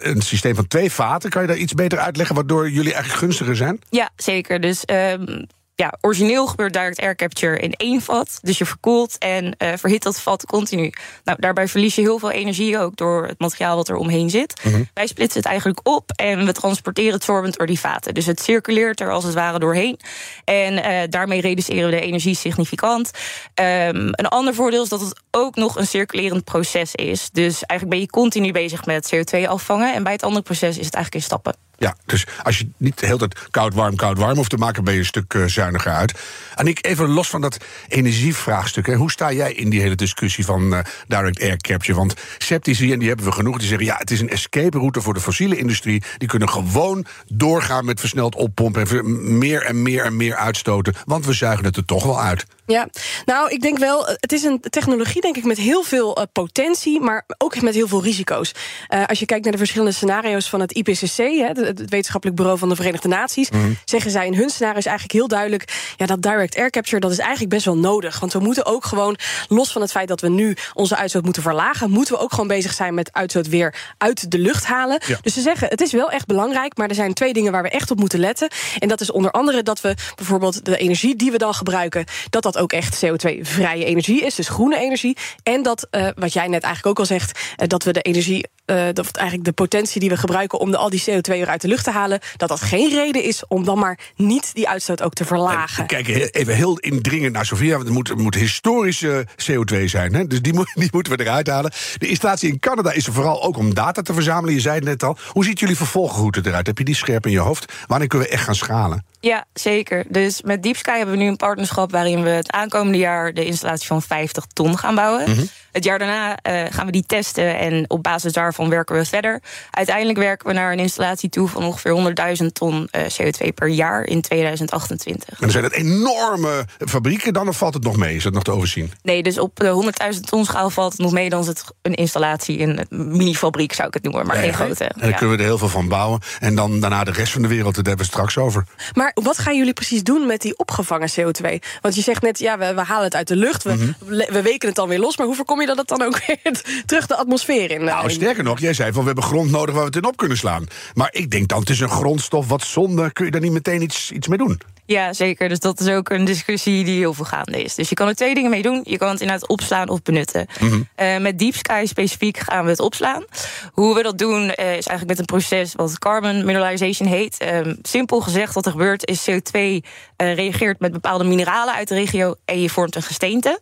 een 0.00 0.22
systeem 0.22 0.54
van 0.54 0.68
twee 0.68 0.92
vaten. 0.92 1.30
Kan 1.30 1.42
je 1.42 1.48
daar 1.48 1.56
iets 1.56 1.74
beter 1.74 1.98
uitleggen 1.98 2.34
waardoor 2.34 2.70
jullie 2.70 2.92
eigenlijk 2.92 3.24
gunstiger 3.24 3.56
zijn? 3.56 3.80
Ja, 3.90 4.10
zeker. 4.16 4.60
Dus. 4.60 4.84
Um 4.86 5.46
ja, 5.74 5.94
origineel 6.00 6.46
gebeurt 6.46 6.72
direct 6.72 7.00
air 7.00 7.16
capture 7.16 7.58
in 7.58 7.72
één 7.72 8.00
vat. 8.00 8.38
Dus 8.42 8.58
je 8.58 8.66
verkoelt 8.66 9.18
en 9.18 9.44
uh, 9.44 9.72
verhit 9.76 10.02
dat 10.02 10.20
vat 10.20 10.46
continu. 10.46 10.92
Nou, 11.24 11.38
daarbij 11.40 11.68
verlies 11.68 11.94
je 11.94 12.00
heel 12.00 12.18
veel 12.18 12.30
energie 12.30 12.78
ook 12.78 12.96
door 12.96 13.26
het 13.26 13.38
materiaal 13.38 13.76
wat 13.76 13.88
er 13.88 13.96
omheen 13.96 14.30
zit. 14.30 14.60
Mm 14.62 14.72
-hmm. 14.72 14.88
Wij 14.94 15.06
splitsen 15.06 15.40
het 15.40 15.48
eigenlijk 15.48 15.80
op 15.82 16.10
en 16.10 16.46
we 16.46 16.52
transporteren 16.52 17.12
het 17.12 17.24
sorbent 17.24 17.56
door 17.56 17.66
die 17.66 17.78
vaten. 17.78 18.14
Dus 18.14 18.26
het 18.26 18.40
circuleert 18.40 19.00
er 19.00 19.10
als 19.10 19.24
het 19.24 19.34
ware 19.34 19.58
doorheen. 19.58 19.98
En 20.44 20.72
uh, 20.72 21.00
daarmee 21.08 21.40
reduceren 21.40 21.84
we 21.84 21.96
de 21.96 22.00
energie 22.00 22.34
significant. 22.34 23.10
Um, 23.54 23.96
een 23.96 24.28
ander 24.28 24.54
voordeel 24.54 24.82
is 24.82 24.88
dat 24.88 25.00
het 25.00 25.20
ook 25.30 25.56
nog 25.56 25.76
een 25.76 25.86
circulerend 25.86 26.44
proces 26.44 26.94
is. 26.94 27.30
Dus 27.32 27.64
eigenlijk 27.64 27.90
ben 27.90 28.00
je 28.00 28.10
continu 28.10 28.52
bezig 28.52 28.86
met 28.86 29.14
CO2 29.14 29.48
afvangen. 29.48 29.94
En 29.94 30.02
bij 30.02 30.12
het 30.12 30.22
andere 30.22 30.42
proces 30.42 30.78
is 30.78 30.84
het 30.86 30.94
eigenlijk 30.94 31.14
in 31.14 31.22
stappen. 31.22 31.54
Ja, 31.82 31.96
dus 32.04 32.26
als 32.42 32.58
je 32.58 32.68
niet 32.76 32.98
de 32.98 33.06
hele 33.06 33.18
tijd 33.18 33.50
koud, 33.50 33.74
warm, 33.74 33.96
koud, 33.96 34.18
warm 34.18 34.36
hoeft 34.36 34.50
te 34.50 34.56
maken, 34.56 34.84
ben 34.84 34.92
je 34.92 34.98
een 34.98 35.06
stuk 35.06 35.34
uh, 35.34 35.44
zuiniger 35.46 35.92
uit. 35.92 36.20
En 36.54 36.66
ik 36.66 36.86
even 36.86 37.08
los 37.08 37.28
van 37.28 37.40
dat 37.40 37.56
energievraagstuk. 37.88 38.86
Hè, 38.86 38.94
hoe 38.94 39.10
sta 39.10 39.32
jij 39.32 39.52
in 39.52 39.70
die 39.70 39.80
hele 39.80 39.94
discussie 39.94 40.44
van 40.44 40.72
uh, 40.72 40.78
direct 41.06 41.40
air 41.40 41.56
capture? 41.56 41.98
Want 41.98 42.14
sceptici, 42.38 42.92
en 42.92 42.98
die 42.98 43.08
hebben 43.08 43.26
we 43.26 43.32
genoeg, 43.32 43.58
die 43.58 43.68
zeggen 43.68 43.86
ja, 43.86 43.96
het 43.96 44.10
is 44.10 44.20
een 44.20 44.28
escape 44.28 44.78
route 44.78 45.00
voor 45.00 45.14
de 45.14 45.20
fossiele 45.20 45.56
industrie. 45.56 46.02
Die 46.18 46.28
kunnen 46.28 46.48
gewoon 46.48 47.06
doorgaan 47.26 47.84
met 47.84 48.00
versneld 48.00 48.34
oppompen 48.34 48.88
en 48.88 49.38
meer 49.38 49.62
en 49.62 49.82
meer 49.82 50.04
en 50.04 50.16
meer 50.16 50.34
uitstoten. 50.34 50.94
Want 51.04 51.26
we 51.26 51.32
zuigen 51.32 51.64
het 51.64 51.76
er 51.76 51.84
toch 51.84 52.04
wel 52.04 52.20
uit. 52.20 52.46
Ja, 52.72 52.88
nou, 53.24 53.50
ik 53.50 53.60
denk 53.60 53.78
wel, 53.78 54.06
het 54.06 54.32
is 54.32 54.42
een 54.42 54.60
technologie, 54.60 55.20
denk 55.20 55.36
ik, 55.36 55.44
met 55.44 55.58
heel 55.58 55.82
veel 55.82 56.18
uh, 56.18 56.24
potentie, 56.32 57.00
maar 57.00 57.24
ook 57.38 57.60
met 57.60 57.74
heel 57.74 57.88
veel 57.88 58.02
risico's. 58.02 58.52
Uh, 58.88 59.06
als 59.06 59.18
je 59.18 59.26
kijkt 59.26 59.42
naar 59.42 59.52
de 59.52 59.58
verschillende 59.58 59.92
scenario's 59.92 60.48
van 60.48 60.60
het 60.60 60.72
IPCC, 60.72 61.16
hè, 61.16 61.46
het 61.46 61.90
Wetenschappelijk 61.90 62.36
Bureau 62.36 62.58
van 62.58 62.68
de 62.68 62.76
Verenigde 62.76 63.08
Naties, 63.08 63.50
mm. 63.50 63.78
zeggen 63.84 64.10
zij 64.10 64.26
in 64.26 64.34
hun 64.34 64.50
scenario's 64.50 64.84
eigenlijk 64.84 65.18
heel 65.18 65.28
duidelijk: 65.28 65.92
ja, 65.96 66.06
dat 66.06 66.22
direct 66.22 66.56
air 66.56 66.70
capture, 66.70 67.00
dat 67.00 67.10
is 67.10 67.18
eigenlijk 67.18 67.50
best 67.50 67.64
wel 67.64 67.76
nodig. 67.76 68.20
Want 68.20 68.32
we 68.32 68.38
moeten 68.38 68.66
ook 68.66 68.84
gewoon, 68.84 69.16
los 69.48 69.72
van 69.72 69.82
het 69.82 69.90
feit 69.90 70.08
dat 70.08 70.20
we 70.20 70.28
nu 70.28 70.56
onze 70.74 70.96
uitstoot 70.96 71.24
moeten 71.24 71.42
verlagen, 71.42 71.90
moeten 71.90 72.14
we 72.14 72.20
ook 72.20 72.30
gewoon 72.30 72.46
bezig 72.46 72.72
zijn 72.72 72.94
met 72.94 73.12
uitstoot 73.12 73.48
weer 73.48 73.74
uit 73.98 74.30
de 74.30 74.38
lucht 74.38 74.66
halen. 74.66 75.00
Ja. 75.06 75.18
Dus 75.22 75.34
ze 75.34 75.40
zeggen, 75.40 75.68
het 75.68 75.80
is 75.80 75.92
wel 75.92 76.10
echt 76.10 76.26
belangrijk, 76.26 76.76
maar 76.76 76.88
er 76.88 76.94
zijn 76.94 77.14
twee 77.14 77.32
dingen 77.32 77.52
waar 77.52 77.62
we 77.62 77.70
echt 77.70 77.90
op 77.90 77.98
moeten 77.98 78.18
letten. 78.18 78.48
En 78.78 78.88
dat 78.88 79.00
is 79.00 79.10
onder 79.10 79.30
andere 79.30 79.62
dat 79.62 79.80
we 79.80 79.94
bijvoorbeeld 80.14 80.64
de 80.64 80.76
energie 80.76 81.16
die 81.16 81.30
we 81.30 81.38
dan 81.38 81.54
gebruiken, 81.54 82.04
dat 82.30 82.42
dat 82.42 82.58
ook 82.62 82.72
echt 82.72 83.04
CO2-vrije 83.04 83.84
energie 83.84 84.24
is, 84.24 84.34
dus 84.34 84.48
groene 84.48 84.78
energie. 84.78 85.16
En 85.42 85.62
dat, 85.62 85.88
uh, 85.90 86.08
wat 86.14 86.32
jij 86.32 86.46
net 86.46 86.62
eigenlijk 86.62 86.86
ook 86.86 86.98
al 86.98 87.16
zegt, 87.16 87.38
uh, 87.38 87.66
dat 87.66 87.84
we 87.84 87.92
de 87.92 88.00
energie, 88.02 88.46
uh, 88.72 88.84
dat 88.92 89.16
eigenlijk 89.16 89.48
de 89.48 89.52
potentie 89.52 90.00
die 90.00 90.08
we 90.08 90.16
gebruiken 90.16 90.58
om 90.58 90.70
de, 90.70 90.76
al 90.76 90.90
die 90.90 91.02
CO2 91.10 91.20
weer 91.20 91.48
uit 91.48 91.60
de 91.60 91.68
lucht 91.68 91.84
te 91.84 91.90
halen, 91.90 92.20
dat 92.36 92.48
dat 92.48 92.60
geen 92.60 92.90
reden 92.90 93.22
is 93.24 93.46
om 93.48 93.64
dan 93.64 93.78
maar 93.78 93.98
niet 94.16 94.54
die 94.54 94.68
uitstoot 94.68 95.02
ook 95.02 95.14
te 95.14 95.24
verlagen. 95.24 95.86
Kijk, 95.86 96.08
even 96.08 96.54
heel 96.54 96.78
indringend 96.78 97.32
naar 97.32 97.46
Sofia. 97.46 97.78
Het 97.78 97.88
moet, 97.88 98.08
het 98.08 98.18
moet 98.18 98.34
historische 98.34 99.26
CO2 99.50 99.84
zijn, 99.84 100.14
hè? 100.14 100.26
dus 100.26 100.42
die, 100.42 100.52
moet, 100.52 100.72
die 100.82 100.88
moeten 100.90 101.16
we 101.16 101.24
eruit 101.24 101.46
halen. 101.46 101.72
De 101.96 102.08
installatie 102.08 102.50
in 102.50 102.58
Canada 102.58 102.92
is 102.92 103.06
er 103.06 103.12
vooral 103.12 103.42
ook 103.42 103.56
om 103.56 103.74
data 103.74 104.02
te 104.02 104.14
verzamelen. 104.14 104.54
Je 104.54 104.60
zei 104.60 104.74
het 104.74 104.84
net 104.84 105.02
al. 105.02 105.16
Hoe 105.28 105.44
ziet 105.44 105.60
jullie 105.60 105.76
vervolgroute 105.76 106.40
eruit? 106.44 106.66
Heb 106.66 106.78
je 106.78 106.84
die 106.84 106.94
scherp 106.94 107.26
in 107.26 107.32
je 107.32 107.38
hoofd? 107.38 107.72
Wanneer 107.86 108.08
kunnen 108.08 108.28
we 108.28 108.34
echt 108.34 108.44
gaan 108.44 108.54
schalen? 108.54 109.04
Ja, 109.20 109.44
zeker. 109.54 110.04
Dus 110.08 110.42
met 110.42 110.62
Deep 110.62 110.76
Sky 110.76 110.96
hebben 110.96 111.16
we 111.16 111.22
nu 111.22 111.28
een 111.28 111.36
partnerschap 111.36 111.90
waarin 111.90 112.22
we 112.22 112.28
het 112.28 112.52
aankomende 112.52 112.98
jaar 112.98 113.32
de 113.32 113.44
installatie 113.44 113.86
van 113.86 114.02
50 114.02 114.44
ton 114.52 114.78
gaan 114.78 114.94
bouwen. 114.94 115.28
Mm 115.28 115.34
-hmm. 115.34 115.48
Het 115.72 115.84
jaar 115.84 115.98
daarna 115.98 116.38
uh, 116.42 116.64
gaan 116.70 116.86
we 116.86 116.92
die 116.92 117.06
testen 117.06 117.58
en 117.58 117.84
op 117.90 118.02
basis 118.02 118.32
daarvan 118.32 118.61
werken 118.68 118.96
we 118.96 119.04
verder. 119.04 119.42
Uiteindelijk 119.70 120.18
werken 120.18 120.46
we 120.46 120.52
naar 120.52 120.72
een 120.72 120.78
installatie 120.78 121.28
toe 121.28 121.48
van 121.48 121.64
ongeveer 121.64 122.14
100.000 122.40 122.46
ton 122.52 122.88
uh, 122.96 123.02
CO2 123.02 123.54
per 123.54 123.68
jaar 123.68 124.04
in 124.04 124.20
2028. 124.20 125.40
En 125.40 125.50
zijn 125.50 125.64
het 125.64 125.72
enorme 125.72 126.64
fabrieken, 126.78 127.32
dan 127.32 127.48
of 127.48 127.56
valt 127.56 127.74
het 127.74 127.82
nog 127.82 127.96
mee? 127.96 128.16
Is 128.16 128.22
dat 128.22 128.32
nog 128.32 128.42
te 128.42 128.50
overzien? 128.50 128.92
Nee, 129.02 129.22
dus 129.22 129.38
op 129.38 129.56
de 129.56 129.92
100.000 130.14 130.20
ton 130.20 130.44
schaal 130.44 130.70
valt 130.70 130.92
het 130.92 131.00
nog 131.00 131.12
mee. 131.12 131.30
Dan 131.30 131.40
is 131.40 131.46
het 131.46 131.64
een 131.82 131.94
installatie, 131.94 132.60
een 132.60 132.86
mini-fabriek 132.88 133.72
zou 133.72 133.88
ik 133.88 133.94
het 133.94 134.02
noemen, 134.02 134.26
maar 134.26 134.36
nee, 134.36 134.44
geen 134.44 134.54
grote. 134.54 134.84
En 134.84 135.00
dan 135.00 135.08
ja. 135.08 135.16
kunnen 135.16 135.36
we 135.36 135.42
er 135.42 135.48
heel 135.48 135.58
veel 135.58 135.68
van 135.68 135.88
bouwen. 135.88 136.20
En 136.40 136.54
dan 136.54 136.80
daarna 136.80 137.04
de 137.04 137.12
rest 137.12 137.32
van 137.32 137.42
de 137.42 137.48
wereld, 137.48 137.74
daar 137.74 137.84
hebben 137.84 138.06
we 138.06 138.12
straks 138.12 138.38
over. 138.38 138.64
Maar 138.92 139.10
wat 139.14 139.38
gaan 139.38 139.56
jullie 139.56 139.72
precies 139.72 140.02
doen 140.02 140.26
met 140.26 140.40
die 140.40 140.58
opgevangen 140.58 141.10
CO2? 141.20 141.58
Want 141.80 141.94
je 141.94 142.02
zegt 142.02 142.22
net, 142.22 142.38
ja, 142.38 142.58
we, 142.58 142.74
we 142.74 142.82
halen 142.82 143.04
het 143.04 143.14
uit 143.14 143.28
de 143.28 143.36
lucht, 143.36 143.62
we, 143.62 143.72
mm 143.72 143.94
-hmm. 143.98 144.16
we 144.28 144.42
weken 144.42 144.68
het 144.68 144.76
dan 144.76 144.88
weer 144.88 144.98
los. 144.98 145.16
Maar 145.16 145.26
hoe 145.26 145.36
voorkom 145.36 145.60
je 145.60 145.66
dat 145.66 145.76
het 145.76 145.88
dan 145.88 146.02
ook 146.02 146.20
weer 146.26 146.62
terug 146.86 147.06
de 147.06 147.16
atmosfeer 147.16 147.70
in? 147.70 147.84
Nou, 147.84 148.10
sterker 148.10 148.41
nog, 148.42 148.60
jij 148.60 148.74
zei 148.74 148.92
van 148.92 149.00
we 149.00 149.06
hebben 149.06 149.24
grond 149.24 149.50
nodig 149.50 149.74
waar 149.74 149.84
we 149.84 149.88
het 149.88 149.96
in 149.96 150.10
op 150.10 150.16
kunnen 150.16 150.36
slaan. 150.36 150.66
Maar 150.94 151.08
ik 151.12 151.30
denk 151.30 151.48
dan, 151.48 151.60
het 151.60 151.70
is 151.70 151.80
een 151.80 151.88
grondstof, 151.88 152.48
wat 152.48 152.62
zonde, 152.62 153.12
kun 153.12 153.24
je 153.24 153.30
daar 153.30 153.40
niet 153.40 153.52
meteen 153.52 153.82
iets, 153.82 154.10
iets 154.10 154.28
mee 154.28 154.38
doen? 154.38 154.60
Ja, 154.84 155.12
zeker. 155.12 155.48
Dus 155.48 155.58
dat 155.58 155.80
is 155.80 155.88
ook 155.88 156.10
een 156.10 156.24
discussie 156.24 156.84
die 156.84 156.98
heel 156.98 157.14
veel 157.14 157.24
gaande 157.24 157.62
is. 157.62 157.74
Dus 157.74 157.88
je 157.88 157.94
kan 157.94 158.08
er 158.08 158.14
twee 158.14 158.34
dingen 158.34 158.50
mee 158.50 158.62
doen. 158.62 158.80
Je 158.84 158.96
kan 158.96 159.08
het 159.08 159.20
inderdaad 159.20 159.48
opslaan 159.48 159.88
of 159.88 160.02
benutten. 160.02 160.46
Mm 160.60 160.68
-hmm. 160.68 160.88
uh, 160.96 161.18
met 161.18 161.38
Deep 161.38 161.54
Sky 161.54 161.84
specifiek 161.86 162.38
gaan 162.38 162.64
we 162.64 162.70
het 162.70 162.80
opslaan. 162.80 163.24
Hoe 163.72 163.94
we 163.94 164.02
dat 164.02 164.18
doen 164.18 164.42
uh, 164.42 164.48
is 164.48 164.86
eigenlijk 164.86 165.06
met 165.06 165.18
een 165.18 165.24
proces 165.24 165.74
wat 165.74 165.98
carbon 165.98 166.44
mineralization 166.44 167.08
heet. 167.08 167.44
Uh, 167.66 167.74
simpel 167.82 168.20
gezegd, 168.20 168.54
wat 168.54 168.66
er 168.66 168.72
gebeurt 168.72 169.06
is 169.06 169.30
CO2 169.30 169.60
uh, 169.60 169.80
reageert 170.16 170.80
met 170.80 170.92
bepaalde 170.92 171.24
mineralen 171.24 171.74
uit 171.74 171.88
de 171.88 171.94
regio 171.94 172.34
en 172.44 172.60
je 172.60 172.70
vormt 172.70 172.96
een 172.96 173.02
gesteente. 173.02 173.58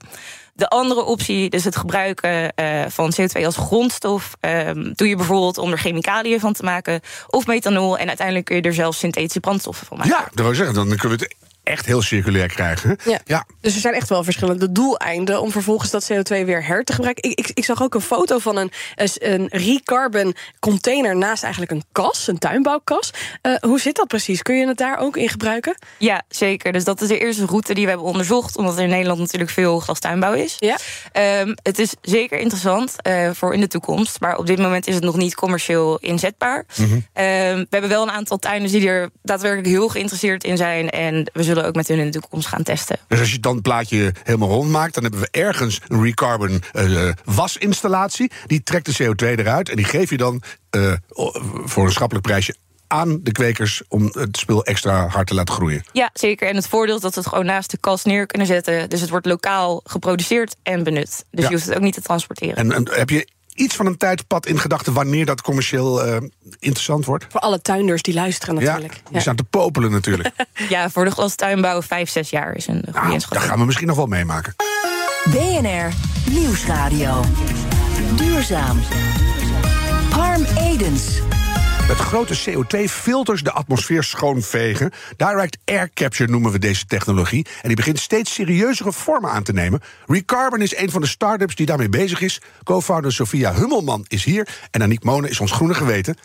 De 0.61 0.69
andere 0.69 1.05
optie, 1.05 1.51
dus 1.51 1.65
het 1.65 1.77
gebruiken 1.77 2.53
uh, 2.61 2.85
van 2.89 3.13
CO2 3.21 3.45
als 3.45 3.57
grondstof, 3.57 4.37
um, 4.41 4.93
doe 4.95 5.09
je 5.09 5.17
bijvoorbeeld 5.17 5.59
om 5.59 5.73
er 5.73 5.79
chemicaliën 5.79 6.41
van 6.41 6.53
te 6.53 6.63
maken 6.63 7.01
of 7.27 7.47
methanol. 7.47 7.99
En 7.99 8.09
uiteindelijk 8.09 8.47
kun 8.47 8.57
je 8.57 8.63
er 8.63 8.75
zelfs 8.75 8.99
synthetische 8.99 9.41
brandstoffen 9.41 9.87
van 9.87 9.97
maken. 9.97 10.13
Ja, 10.13 10.29
dat 10.35 10.45
wil 10.45 10.55
zeggen. 10.55 10.75
Dan 10.75 10.89
kunnen 10.97 11.19
we 11.19 11.25
het 11.25 11.35
echt 11.71 11.87
heel 11.87 12.03
circulair 12.03 12.49
krijgen. 12.49 12.97
Ja. 13.05 13.21
ja. 13.25 13.47
Dus 13.61 13.75
er 13.75 13.81
zijn 13.81 13.95
echt 13.95 14.09
wel 14.09 14.25
verschillende 14.25 14.73
doeleinden 14.73 15.41
om 15.41 15.51
vervolgens 15.51 15.91
dat 15.91 16.13
CO2 16.13 16.45
weer 16.45 16.65
her 16.65 16.85
te 16.85 16.93
gebruiken. 16.93 17.31
Ik, 17.31 17.39
ik, 17.39 17.51
ik 17.55 17.65
zag 17.65 17.83
ook 17.83 17.95
een 17.95 18.01
foto 18.01 18.39
van 18.39 18.57
een, 18.57 18.71
een 19.15 19.49
recarbon 19.51 20.35
container 20.59 21.17
naast 21.17 21.43
eigenlijk 21.43 21.73
een 21.73 21.85
kas, 21.93 22.27
een 22.27 22.39
tuinbouwkas. 22.39 23.11
Uh, 23.43 23.55
hoe 23.61 23.81
zit 23.81 23.97
dat 23.97 24.07
precies? 24.07 24.43
Kun 24.43 24.57
je 24.57 24.67
het 24.67 24.77
daar 24.77 24.99
ook 24.99 25.17
in 25.17 25.29
gebruiken? 25.29 25.75
Ja, 25.99 26.23
zeker. 26.29 26.73
Dus 26.73 26.85
dat 26.85 27.01
is 27.01 27.09
de 27.09 27.19
eerste 27.19 27.47
route 27.47 27.75
die 27.75 27.85
we 27.85 27.91
hebben 27.91 28.09
onderzocht, 28.09 28.57
omdat 28.57 28.77
er 28.77 28.83
in 28.83 28.89
Nederland 28.89 29.19
natuurlijk 29.19 29.51
veel 29.51 29.79
glastuinbouw 29.79 30.33
is. 30.33 30.57
Ja. 30.59 30.77
Um, 31.41 31.55
het 31.63 31.79
is 31.79 31.95
zeker 32.03 32.39
interessant 32.39 32.95
uh, 33.07 33.31
voor 33.33 33.55
in 33.55 33.61
de 33.61 33.69
toekomst, 33.69 34.21
maar 34.21 34.37
op 34.37 34.47
dit 34.47 34.59
moment 34.59 34.87
is 34.87 34.95
het 34.95 35.05
nog 35.05 35.17
niet 35.17 35.35
commercieel 35.35 35.99
inzetbaar. 35.99 36.65
Mm 36.77 36.87
-hmm. 36.87 36.95
um, 36.95 37.03
we 37.13 37.67
hebben 37.71 37.91
wel 37.91 38.03
een 38.03 38.11
aantal 38.11 38.39
tuinders 38.39 38.73
die 38.73 38.89
er 38.89 39.11
daadwerkelijk 39.23 39.69
heel 39.69 39.89
geïnteresseerd 39.89 40.45
in 40.45 40.57
zijn 40.57 40.91
en 40.91 41.31
we 41.33 41.43
zullen 41.43 41.60
ook 41.65 41.75
met 41.75 41.89
hun 41.89 41.99
in 41.99 42.11
de 42.11 42.21
toekomst 42.21 42.47
gaan 42.47 42.63
testen. 42.63 42.99
Dus 43.09 43.19
als 43.19 43.33
je 43.33 43.41
dan 43.41 43.55
het 43.55 43.63
plaatje 43.63 44.15
helemaal 44.23 44.49
rond 44.49 44.71
maakt, 44.71 44.95
dan 44.95 45.03
hebben 45.03 45.21
we 45.21 45.29
ergens 45.31 45.81
een 45.87 46.03
recarbon 46.03 46.63
uh, 46.73 47.11
wasinstallatie. 47.25 48.31
Die 48.47 48.63
trekt 48.63 48.97
de 48.97 49.05
CO2 49.05 49.27
eruit 49.39 49.69
en 49.69 49.77
die 49.77 49.85
geef 49.85 50.11
je 50.11 50.17
dan 50.17 50.43
uh, 50.77 50.93
voor 51.65 51.85
een 51.85 51.93
schappelijk 51.93 52.27
prijsje 52.27 52.55
aan 52.91 53.21
de 53.23 53.33
kwekers 53.33 53.83
om 53.89 54.11
het 54.13 54.37
spul 54.37 54.65
extra 54.65 55.07
hard 55.07 55.27
te 55.27 55.35
laten 55.35 55.55
groeien. 55.55 55.85
Ja, 55.93 56.11
zeker. 56.13 56.49
En 56.49 56.57
het 56.57 56.69
voordeel 56.69 56.95
is 56.95 57.01
dat 57.01 57.15
we 57.15 57.21
het 57.21 57.29
gewoon 57.29 57.47
naast 57.47 57.71
de 57.71 57.79
kas 57.79 58.05
neer 58.05 58.27
kunnen 58.27 58.47
zetten. 58.47 58.91
Dus 58.91 59.01
het 59.01 59.11
wordt 59.11 59.27
lokaal 59.27 59.81
geproduceerd 59.85 60.57
en 60.63 60.83
benut. 60.83 61.25
Dus 61.31 61.43
ja. 61.43 61.49
je 61.49 61.55
hoeft 61.55 61.67
het 61.67 61.77
ook 61.77 61.83
niet 61.83 61.95
te 61.95 62.03
transporteren. 62.03 62.57
En, 62.57 62.73
en 62.73 62.89
heb 62.93 63.11
je 63.11 63.29
iets 63.61 63.77
van 63.77 63.87
een 63.87 63.97
tijdpad 63.97 64.47
in 64.47 64.59
gedachten 64.59 64.93
wanneer 64.93 65.27
dat 65.27 65.43
commercieel 65.43 66.07
uh, 66.07 66.17
interessant 66.59 67.05
wordt? 67.05 67.27
Voor 67.29 67.41
alle 67.41 67.63
tuinders 67.63 68.03
die 68.03 68.15
luisteren 68.15 68.55
natuurlijk. 68.55 68.95
Ja, 68.95 69.11
die 69.11 69.21
staan 69.21 69.37
te 69.37 69.45
popelen 69.45 69.91
natuurlijk. 69.91 70.31
ja, 70.69 70.91
voor 70.91 71.05
de 71.05 71.11
glastuinbouw 71.11 71.83
vijf, 71.83 72.11
zes 72.11 72.31
jaar 72.31 72.55
is 72.55 72.67
een 72.67 72.83
goede 72.93 73.07
nou, 73.07 73.23
Dat 73.29 73.39
gaan 73.39 73.59
we 73.59 73.65
misschien 73.65 73.87
nog 73.87 73.97
wel 73.97 74.07
meemaken. 74.07 74.55
BNR 75.25 75.93
Nieuwsradio. 76.31 77.25
Duurzaam. 78.17 78.81
Harm 80.11 80.45
Edens. 80.59 81.21
Met 81.91 81.99
grote 81.99 82.39
CO2-filters 82.51 83.43
de 83.43 83.53
atmosfeer 83.53 84.03
schoonvegen. 84.03 84.91
Direct 85.17 85.59
Air 85.65 85.91
Capture 85.95 86.31
noemen 86.31 86.53
we 86.53 86.59
deze 86.59 86.87
technologie. 86.87 87.47
En 87.63 87.69
die 87.69 87.77
begint 87.77 87.99
steeds 87.99 88.35
serieuzere 88.35 88.93
vormen 88.93 89.31
aan 89.31 89.43
te 89.43 89.53
nemen. 89.53 89.81
Recarbon 90.07 90.61
is 90.61 90.77
een 90.77 90.91
van 90.91 91.01
de 91.01 91.07
start-ups 91.07 91.55
die 91.55 91.67
daarmee 91.67 91.89
bezig 91.89 92.21
is. 92.21 92.41
Co-founder 92.65 93.13
Sophia 93.13 93.55
Hummelman 93.55 94.05
is 94.09 94.25
hier. 94.25 94.49
En 94.71 94.83
Aniek 94.83 95.05
Monen 95.05 95.31
is 95.31 95.41
ons 95.41 95.53
groene 95.53 95.75
geweten. 95.75 96.17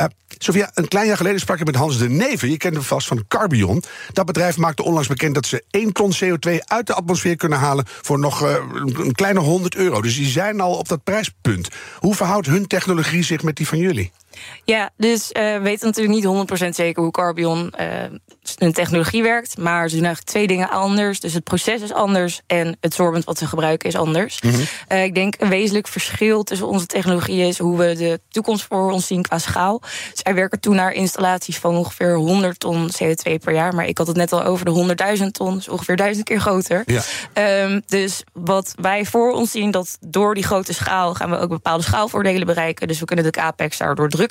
Uh, 0.00 0.06
Sophia, 0.38 0.70
een 0.74 0.88
klein 0.88 1.06
jaar 1.06 1.16
geleden 1.16 1.40
sprak 1.40 1.60
ik 1.60 1.66
met 1.66 1.74
Hans 1.74 1.98
de 1.98 2.08
Neven. 2.08 2.50
Je 2.50 2.56
kent 2.56 2.74
hem 2.74 2.82
vast 2.82 3.06
van 3.06 3.24
Carbion. 3.28 3.82
Dat 4.12 4.26
bedrijf 4.26 4.56
maakte 4.56 4.82
onlangs 4.82 5.08
bekend 5.08 5.34
dat 5.34 5.46
ze 5.46 5.64
1 5.70 5.92
ton 5.92 6.12
CO2 6.24 6.52
uit 6.64 6.86
de 6.86 6.94
atmosfeer 6.94 7.36
kunnen 7.36 7.58
halen 7.58 7.84
voor 7.86 8.18
nog 8.18 8.42
uh, 8.42 8.54
een 8.74 9.12
kleine 9.12 9.40
100 9.40 9.74
euro. 9.74 10.02
Dus 10.02 10.16
die 10.16 10.26
zijn 10.26 10.60
al 10.60 10.74
op 10.74 10.88
dat 10.88 11.04
prijspunt. 11.04 11.68
Hoe 11.98 12.14
verhoudt 12.14 12.46
hun 12.46 12.66
technologie 12.66 13.24
zich 13.24 13.42
met 13.42 13.56
die 13.56 13.68
van 13.68 13.78
jullie? 13.78 14.12
Ja, 14.64 14.90
dus 14.96 15.30
uh, 15.32 15.42
we 15.42 15.60
weten 15.62 15.86
natuurlijk 15.86 16.14
niet 16.14 16.66
100% 16.66 16.68
zeker 16.68 17.02
hoe 17.02 17.12
Carbion 17.12 17.74
uh, 17.80 17.86
hun 18.58 18.72
technologie 18.72 19.22
werkt. 19.22 19.58
Maar 19.58 19.88
ze 19.88 19.94
doen 19.94 20.04
eigenlijk 20.04 20.34
twee 20.34 20.46
dingen 20.46 20.70
anders. 20.70 21.20
Dus 21.20 21.32
het 21.34 21.44
proces 21.44 21.80
is 21.80 21.92
anders 21.92 22.40
en 22.46 22.76
het 22.80 22.94
sorbent 22.94 23.24
wat 23.24 23.38
ze 23.38 23.46
gebruiken 23.46 23.88
is 23.88 23.96
anders. 23.96 24.40
Mm 24.40 24.50
-hmm. 24.50 24.98
ik 24.98 25.14
denk 25.14 25.34
een 25.38 25.48
wezenlijk 25.48 25.88
verschil 25.88 26.42
tussen 26.42 26.66
onze 26.66 26.86
technologie 26.86 27.46
is 27.46 27.58
hoe 27.58 27.78
we 27.78 27.94
de 27.96 28.20
toekomst 28.28 28.64
voor 28.64 28.90
ons 28.90 29.06
zien 29.06 29.22
qua 29.22 29.38
schaal. 29.38 29.82
Zij 30.12 30.34
werken 30.34 30.60
toen 30.60 30.74
naar 30.74 30.92
installaties 30.92 31.58
van 31.58 31.76
ongeveer 31.76 32.14
100 32.14 32.60
ton 32.60 32.90
CO2 33.02 33.34
per 33.44 33.52
jaar. 33.52 33.74
Maar 33.74 33.86
ik 33.86 33.98
had 33.98 34.06
het 34.06 34.16
net 34.16 34.32
al 34.32 34.44
over 34.44 34.64
de 34.64 34.96
100.000 35.18 35.26
ton, 35.30 35.54
dus 35.54 35.68
ongeveer 35.68 35.96
duizend 35.96 36.24
keer 36.24 36.40
groter. 36.40 36.82
Ja. 36.86 37.02
Um, 37.64 37.82
dus 37.86 38.22
wat 38.32 38.74
wij 38.80 39.04
voor 39.04 39.32
ons 39.32 39.50
zien, 39.50 39.70
dat 39.70 39.96
door 40.00 40.34
die 40.34 40.44
grote 40.44 40.74
schaal 40.74 41.14
gaan 41.14 41.30
we 41.30 41.38
ook 41.38 41.48
bepaalde 41.48 41.82
schaalvoordelen 41.82 42.46
bereiken. 42.46 42.88
Dus 42.88 42.98
we 42.98 43.04
kunnen 43.04 43.24
de 43.24 43.30
capex 43.30 43.78
daardoor 43.78 44.08
drukken. 44.08 44.21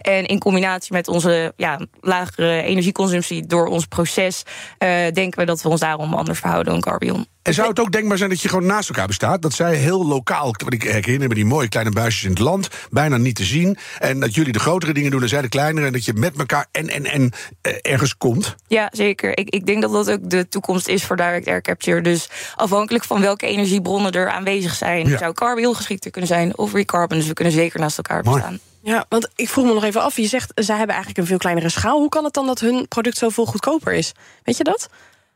En 0.00 0.26
in 0.26 0.38
combinatie 0.38 0.92
met 0.92 1.08
onze 1.08 1.52
ja, 1.56 1.80
lagere 2.00 2.62
energieconsumptie 2.62 3.46
door 3.46 3.66
ons 3.66 3.86
proces, 3.86 4.42
uh, 4.78 4.88
denken 5.12 5.38
we 5.38 5.44
dat 5.44 5.62
we 5.62 5.68
ons 5.68 5.80
daarom 5.80 6.14
anders 6.14 6.38
verhouden 6.38 6.72
dan 6.72 6.80
Carbion. 6.80 7.26
En 7.42 7.54
zou 7.54 7.68
het 7.68 7.80
ook 7.80 7.92
denkbaar 7.92 8.18
zijn 8.18 8.30
dat 8.30 8.40
je 8.40 8.48
gewoon 8.48 8.66
naast 8.66 8.88
elkaar 8.88 9.06
bestaat? 9.06 9.42
Dat 9.42 9.52
zij 9.52 9.74
heel 9.74 10.06
lokaal, 10.06 10.54
wat 10.64 10.72
ik 10.72 10.82
herken, 10.82 11.18
hebben 11.18 11.34
die 11.34 11.44
mooie 11.44 11.68
kleine 11.68 11.92
buisjes 11.92 12.24
in 12.24 12.30
het 12.30 12.38
land, 12.38 12.68
bijna 12.90 13.16
niet 13.16 13.34
te 13.34 13.44
zien. 13.44 13.78
En 13.98 14.20
dat 14.20 14.34
jullie 14.34 14.52
de 14.52 14.58
grotere 14.58 14.92
dingen 14.92 15.10
doen 15.10 15.22
en 15.22 15.28
zij 15.28 15.42
de 15.42 15.48
kleinere. 15.48 15.86
En 15.86 15.92
dat 15.92 16.04
je 16.04 16.12
met 16.12 16.38
elkaar 16.38 16.66
en 16.72 16.88
en 16.88 17.04
en 17.04 17.32
eh, 17.60 17.74
ergens 17.82 18.16
komt. 18.16 18.56
Ja, 18.66 18.88
zeker. 18.92 19.38
Ik, 19.38 19.50
ik 19.50 19.66
denk 19.66 19.82
dat 19.82 19.92
dat 19.92 20.10
ook 20.10 20.30
de 20.30 20.48
toekomst 20.48 20.88
is 20.88 21.04
voor 21.04 21.16
direct 21.16 21.46
air 21.46 21.62
capture. 21.62 22.00
Dus 22.00 22.28
afhankelijk 22.56 23.04
van 23.04 23.20
welke 23.20 23.46
energiebronnen 23.46 24.12
er 24.12 24.30
aanwezig 24.30 24.74
zijn, 24.74 25.08
ja. 25.08 25.18
zou 25.18 25.60
heel 25.60 25.74
geschikter 25.74 26.10
kunnen 26.10 26.30
zijn 26.30 26.58
of 26.58 26.72
recarbon. 26.72 27.18
Dus 27.18 27.26
we 27.26 27.34
kunnen 27.34 27.54
zeker 27.54 27.80
naast 27.80 27.96
elkaar 27.96 28.22
bestaan. 28.22 28.58
Ja, 28.82 29.06
want 29.08 29.28
ik 29.34 29.48
vroeg 29.48 29.64
me 29.64 29.72
nog 29.72 29.84
even 29.84 30.02
af. 30.02 30.16
Je 30.16 30.26
zegt, 30.26 30.52
zij 30.54 30.76
hebben 30.76 30.94
eigenlijk 30.94 31.18
een 31.18 31.30
veel 31.30 31.38
kleinere 31.38 31.68
schaal. 31.68 31.98
Hoe 31.98 32.08
kan 32.08 32.24
het 32.24 32.34
dan 32.34 32.46
dat 32.46 32.60
hun 32.60 32.88
product 32.88 33.16
zoveel 33.16 33.46
goedkoper 33.46 33.92
is? 33.92 34.12
Weet 34.44 34.56
je 34.56 34.64
dat? 34.64 34.88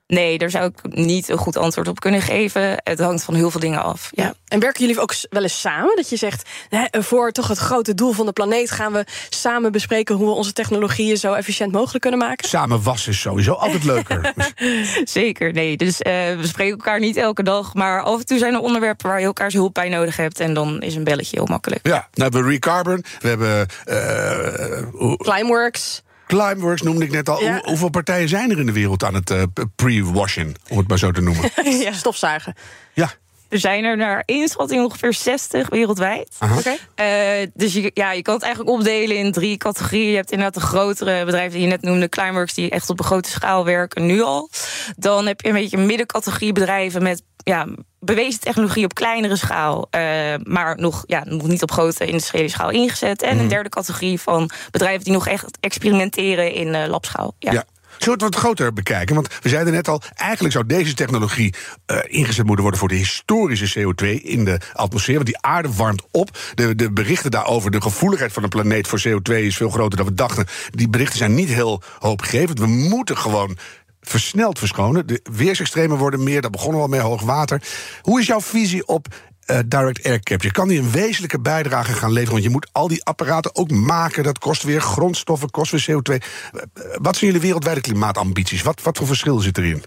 Nee, 0.07 0.39
daar 0.39 0.51
zou 0.51 0.65
ik 0.65 0.97
niet 0.97 1.29
een 1.29 1.39
goed 1.39 1.57
antwoord 1.57 1.89
op 1.89 2.01
kunnen 2.01 2.23
geven. 2.23 2.77
Het 2.77 2.99
hangt 2.99 3.25
van 3.25 3.35
heel 3.35 3.51
veel 3.51 3.61
dingen 3.61 3.83
af. 3.83 4.11
Ja. 4.11 4.35
En 4.49 4.61
werken 4.61 4.81
jullie 4.87 5.01
ook 5.01 5.15
wel 5.31 5.43
eens 5.43 5.61
samen? 5.61 5.97
Dat 5.97 6.09
je 6.09 6.17
zegt, 6.17 6.49
voor 6.91 7.33
toch 7.33 7.49
het 7.49 7.59
grote 7.59 7.95
doel 7.95 8.13
van 8.13 8.27
de 8.27 8.33
planeet 8.33 8.71
gaan 8.71 8.93
we 8.93 9.05
samen 9.29 9.73
bespreken 9.73 10.15
hoe 10.15 10.27
we 10.27 10.33
onze 10.33 10.53
technologieën 10.53 11.17
zo 11.17 11.33
efficiënt 11.33 11.73
mogelijk 11.73 12.01
kunnen 12.01 12.21
maken? 12.21 12.49
Samen 12.49 12.83
wassen 12.83 13.13
is 13.13 13.21
sowieso 13.21 13.53
altijd 13.53 13.85
leuker. 13.85 14.33
Zeker, 15.05 15.53
nee. 15.53 15.77
Dus 15.77 16.01
uh, 16.01 16.13
we 16.13 16.47
spreken 16.47 16.77
elkaar 16.77 17.01
niet 17.01 17.17
elke 17.17 17.43
dag. 17.43 17.75
Maar 17.75 18.03
af 18.03 18.19
en 18.19 18.27
toe 18.27 18.39
zijn 18.39 18.55
er 18.55 18.61
onderwerpen 18.61 19.09
waar 19.09 19.21
je 19.21 19.27
elkaars 19.27 19.55
hulp 19.55 19.75
bij 19.75 19.89
nodig 19.89 20.17
hebt. 20.17 20.41
En 20.41 20.55
dan 20.55 20.83
is 20.83 20.95
een 20.95 21.05
belletje 21.05 21.37
heel 21.37 21.47
makkelijk. 21.47 21.87
Ja, 21.87 22.09
nou 22.13 22.31
hebben 22.31 22.45
we 22.45 22.51
Recarbon, 22.51 23.05
we 23.21 23.29
hebben. 23.29 23.67
Uh, 23.87 25.15
Climeworks. 25.17 26.03
Climeworks 26.27 26.83
noemde 26.83 27.05
ik 27.05 27.11
net 27.11 27.29
al. 27.29 27.61
hoeveel 27.63 27.91
partijen 27.91 28.29
zijn 28.29 28.51
er 28.51 28.59
in 28.59 28.67
de 28.67 28.73
wereld 28.73 29.05
aan 29.05 29.15
het 29.15 29.31
uh, 29.31 29.43
pre-washen, 29.77 30.55
om 30.69 30.79
het 30.79 30.89
maar 30.89 30.99
zo 30.99 31.11
te 31.11 31.21
noemen? 31.21 31.51
ja, 31.85 31.93
stofzuigen. 31.93 32.55
Ja. 32.93 33.11
Er 33.55 33.61
zijn 33.61 33.85
er 33.85 33.97
naar 33.97 34.23
inschatting 34.25 34.85
ongeveer 34.85 35.13
60 35.13 35.69
wereldwijd. 35.69 36.39
Okay. 36.59 37.43
Uh, 37.43 37.47
dus 37.55 37.73
je, 37.73 37.91
ja, 37.95 38.13
je 38.13 38.23
kan 38.23 38.35
het 38.35 38.43
eigenlijk 38.43 38.75
opdelen 38.77 39.17
in 39.17 39.33
drie 39.33 39.57
categorieën. 39.57 40.11
Je 40.11 40.17
hebt 40.17 40.31
inderdaad 40.31 40.63
de 40.63 40.69
grotere 40.69 41.25
bedrijven 41.25 41.53
die 41.53 41.61
je 41.61 41.67
net 41.67 41.83
noemde, 41.83 42.09
Climeworks, 42.09 42.55
die 42.55 42.71
echt 42.71 42.91
op 42.91 42.99
een 42.99 43.05
grote 43.05 43.31
schaal 43.31 43.65
werken 43.65 44.07
nu 44.07 44.23
al. 44.23 44.51
Dan 44.97 45.27
heb 45.27 45.41
je 45.41 45.49
een 45.49 45.55
beetje 45.55 45.77
een 45.77 45.87
middencategorie 45.87 46.53
bedrijven 46.53 47.03
met 47.03 47.23
ja, 47.37 47.67
bewezen 48.01 48.41
technologie 48.41 48.85
op 48.85 48.95
kleinere 48.95 49.37
schaal, 49.37 49.89
uh, 49.91 50.01
maar 50.43 50.79
nog, 50.79 51.05
ja, 51.07 51.23
nog 51.25 51.47
niet 51.47 51.63
op 51.63 51.71
grote 51.71 52.07
industriële 52.07 52.49
schaal 52.49 52.71
ingezet. 52.71 53.23
En 53.23 53.31
een 53.31 53.37
mhm. 53.37 53.49
derde 53.49 53.69
categorie 53.69 54.21
van 54.21 54.51
bedrijven 54.71 55.05
die 55.05 55.13
nog 55.13 55.29
echt 55.29 55.59
experimenteren 55.61 56.53
in 56.53 56.69
uh, 56.69 56.87
labschaal. 56.87 57.35
Ja. 57.39 57.53
ja. 57.53 57.65
Zullen 57.99 58.19
we 58.19 58.25
het 58.25 58.35
wat 58.35 58.43
groter 58.43 58.73
bekijken? 58.73 59.15
Want 59.15 59.29
we 59.43 59.49
zeiden 59.49 59.73
net 59.73 59.89
al, 59.89 60.03
eigenlijk 60.15 60.55
zou 60.55 60.67
deze 60.67 60.95
technologie 60.95 61.55
uh, 61.87 61.99
ingezet 62.07 62.45
moeten 62.45 62.63
worden 62.63 62.81
voor 62.81 62.89
de 62.89 62.95
historische 62.95 63.81
CO2 63.81 64.23
in 64.23 64.45
de 64.45 64.61
atmosfeer. 64.73 65.15
Want 65.15 65.27
die 65.27 65.41
aarde 65.41 65.73
warmt 65.73 66.03
op. 66.11 66.39
De, 66.55 66.75
de 66.75 66.93
berichten 66.93 67.31
daarover, 67.31 67.71
de 67.71 67.81
gevoeligheid 67.81 68.33
van 68.33 68.43
de 68.43 68.49
planeet 68.49 68.89
voor 68.89 69.03
CO2 69.09 69.35
is 69.35 69.57
veel 69.57 69.71
groter 69.71 69.97
dan 69.99 70.07
we 70.07 70.15
dachten. 70.15 70.47
Die 70.71 70.89
berichten 70.89 71.19
zijn 71.19 71.35
niet 71.35 71.49
heel 71.49 71.83
hoopgevend. 71.99 72.59
We 72.59 72.67
moeten 72.67 73.19
gewoon 73.19 73.57
versneld 74.01 74.59
verschonen. 74.59 75.07
De 75.07 75.21
weersextremen 75.33 75.99
worden 75.99 76.23
meer, 76.23 76.41
daar 76.41 76.51
begonnen 76.51 76.77
we 76.77 76.83
al 76.83 76.91
mee, 76.91 77.01
hoog 77.01 77.23
water. 77.23 77.63
Hoe 78.03 78.21
is 78.21 78.27
jouw 78.27 78.41
visie 78.41 78.87
op 78.87 79.07
uh, 79.47 79.59
direct 79.67 80.05
air 80.05 80.21
capture. 80.21 80.53
Kan 80.53 80.69
die 80.69 80.79
een 80.79 80.91
wezenlijke 80.91 81.41
bijdrage 81.41 81.93
gaan 81.93 82.13
leveren? 82.13 82.33
Want 82.33 82.45
je 82.45 82.51
moet 82.51 82.69
al 82.73 82.89
die 82.89 83.05
apparaten 83.05 83.57
ook 83.57 83.71
maken. 83.71 84.23
Dat 84.23 84.39
kost 84.39 84.63
weer 84.63 84.81
grondstoffen, 84.81 85.51
kost 85.51 85.71
weer 85.71 85.87
CO2. 85.91 86.13
Uh, 86.13 86.63
wat 86.93 87.17
zijn 87.17 87.31
jullie 87.31 87.47
wereldwijde 87.47 87.81
klimaatambities? 87.81 88.63
Wat, 88.63 88.83
wat 88.83 88.97
voor 88.97 89.07
verschil 89.07 89.39
zit 89.39 89.59
erin? 89.59 89.83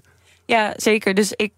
Ja, 0.46 0.74
zeker. 0.78 1.14
Dus 1.14 1.32
ik. 1.36 1.54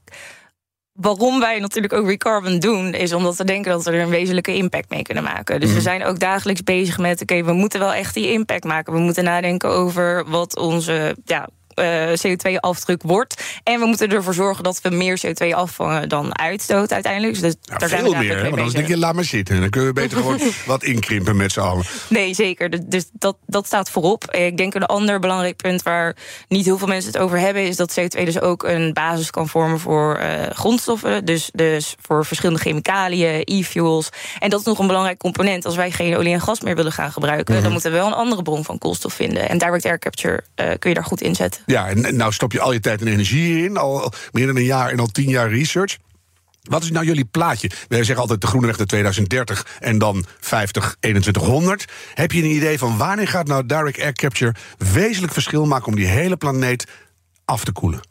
Waarom 0.93 1.39
wij 1.39 1.59
natuurlijk 1.59 1.93
ook 1.93 2.07
Recarbon 2.07 2.59
doen, 2.59 2.93
is 2.93 3.13
omdat 3.13 3.35
we 3.35 3.43
denken 3.43 3.71
dat 3.71 3.83
we 3.83 3.91
er 3.91 4.01
een 4.01 4.09
wezenlijke 4.09 4.55
impact 4.55 4.89
mee 4.89 5.01
kunnen 5.01 5.23
maken. 5.23 5.59
Dus 5.59 5.69
we 5.69 5.75
mhm. 5.75 5.83
zijn 5.83 6.03
ook 6.03 6.19
dagelijks 6.19 6.63
bezig 6.63 6.97
met: 6.97 7.21
oké, 7.21 7.43
we 7.43 7.53
moeten 7.53 7.79
wel 7.79 7.93
echt 7.93 8.13
die 8.13 8.31
impact 8.31 8.63
maken. 8.63 8.93
We 8.93 8.99
moeten 8.99 9.23
nadenken 9.23 9.69
over 9.69 10.29
wat 10.29 10.57
onze 10.57 11.17
ja, 11.25 11.49
CO2-afdruk 11.79 13.01
wordt. 13.01 13.43
En 13.63 13.79
we 13.79 13.85
moeten 13.85 14.09
ervoor 14.09 14.33
zorgen 14.33 14.63
dat 14.63 14.81
we 14.81 14.89
meer 14.89 15.21
CO2 15.25 15.47
afvangen 15.49 16.09
dan 16.09 16.39
uitstoot 16.39 16.93
uiteindelijk. 16.93 17.41
Dus 17.41 17.55
ja, 17.61 17.77
daar 17.77 17.89
veel 17.89 17.99
zijn 17.99 18.11
we 18.11 18.17
meer, 18.17 18.41
want 18.41 18.55
anders 18.55 18.73
denk 18.73 18.87
je, 18.87 18.97
laat 18.97 19.15
maar 19.15 19.23
zitten. 19.23 19.59
Dan 19.59 19.69
kunnen 19.69 19.93
we 19.93 20.01
beter 20.01 20.17
gewoon 20.17 20.39
wat 20.65 20.83
inkrimpen 20.83 21.37
met 21.37 21.51
z'n 21.51 21.59
allen. 21.59 21.85
Nee, 22.07 22.33
zeker. 22.33 22.89
Dus 22.89 23.09
dat, 23.13 23.37
dat 23.45 23.65
staat 23.65 23.89
voorop. 23.89 24.31
Ik 24.31 24.57
denk 24.57 24.73
een 24.73 24.85
ander 24.85 25.19
belangrijk 25.19 25.55
punt 25.55 25.83
waar 25.83 26.15
niet 26.47 26.65
heel 26.65 26.77
veel 26.77 26.87
mensen 26.87 27.11
het 27.11 27.21
over 27.21 27.39
hebben... 27.39 27.63
is 27.63 27.75
dat 27.75 27.99
CO2 27.99 28.23
dus 28.23 28.41
ook 28.41 28.63
een 28.63 28.93
basis 28.93 29.29
kan 29.29 29.47
vormen 29.47 29.79
voor 29.79 30.19
uh, 30.19 30.49
grondstoffen. 30.49 31.25
Dus, 31.25 31.49
dus 31.53 31.95
voor 32.01 32.25
verschillende 32.25 32.61
chemicaliën, 32.61 33.41
e-fuels. 33.43 34.09
En 34.39 34.49
dat 34.49 34.59
is 34.59 34.65
nog 34.65 34.79
een 34.79 34.87
belangrijk 34.87 35.17
component. 35.17 35.65
Als 35.65 35.75
wij 35.75 35.91
geen 35.91 36.17
olie 36.17 36.33
en 36.33 36.41
gas 36.41 36.61
meer 36.61 36.75
willen 36.75 36.91
gaan 36.91 37.11
gebruiken... 37.11 37.53
Mhm. 37.53 37.63
dan 37.63 37.71
moeten 37.71 37.91
we 37.91 37.97
wel 37.97 38.07
een 38.07 38.13
andere 38.13 38.41
bron 38.41 38.63
van 38.63 38.77
koolstof 38.77 39.13
vinden. 39.13 39.49
En 39.49 39.57
direct 39.57 39.85
air 39.85 39.99
capture 39.99 40.43
uh, 40.55 40.65
kun 40.79 40.89
je 40.89 40.95
daar 40.95 41.05
goed 41.05 41.21
inzetten. 41.21 41.61
Ja, 41.69 41.87
en 41.87 42.15
nou 42.15 42.33
stop 42.33 42.51
je 42.51 42.59
al 42.59 42.73
je 42.73 42.79
tijd 42.79 43.01
en 43.01 43.07
energie 43.07 43.63
in. 43.63 43.77
Al 43.77 44.11
meer 44.31 44.45
dan 44.47 44.55
een 44.55 44.63
jaar 44.63 44.89
en 44.89 44.99
al 44.99 45.07
tien 45.07 45.29
jaar 45.29 45.49
research. 45.49 45.97
Wat 46.61 46.83
is 46.83 46.91
nou 46.91 47.05
jullie 47.05 47.25
plaatje? 47.25 47.69
Wij 47.87 47.97
zeggen 47.97 48.17
altijd 48.17 48.41
de 48.41 48.47
Groene 48.47 48.67
Weg 48.67 48.77
naar 48.77 48.87
2030 48.87 49.67
en 49.79 49.97
dan 49.97 50.25
50, 50.39 50.95
2100. 50.99 51.85
Heb 52.13 52.31
je 52.31 52.43
een 52.43 52.55
idee 52.55 52.77
van 52.77 52.97
wanneer 52.97 53.27
gaat 53.27 53.47
nou 53.47 53.65
direct 53.65 53.99
air 53.99 54.13
capture 54.13 54.55
wezenlijk 54.77 55.33
verschil 55.33 55.65
maken 55.65 55.87
om 55.87 55.95
die 55.95 56.05
hele 56.05 56.37
planeet 56.37 56.87
af 57.45 57.63
te 57.63 57.71
koelen? 57.71 58.08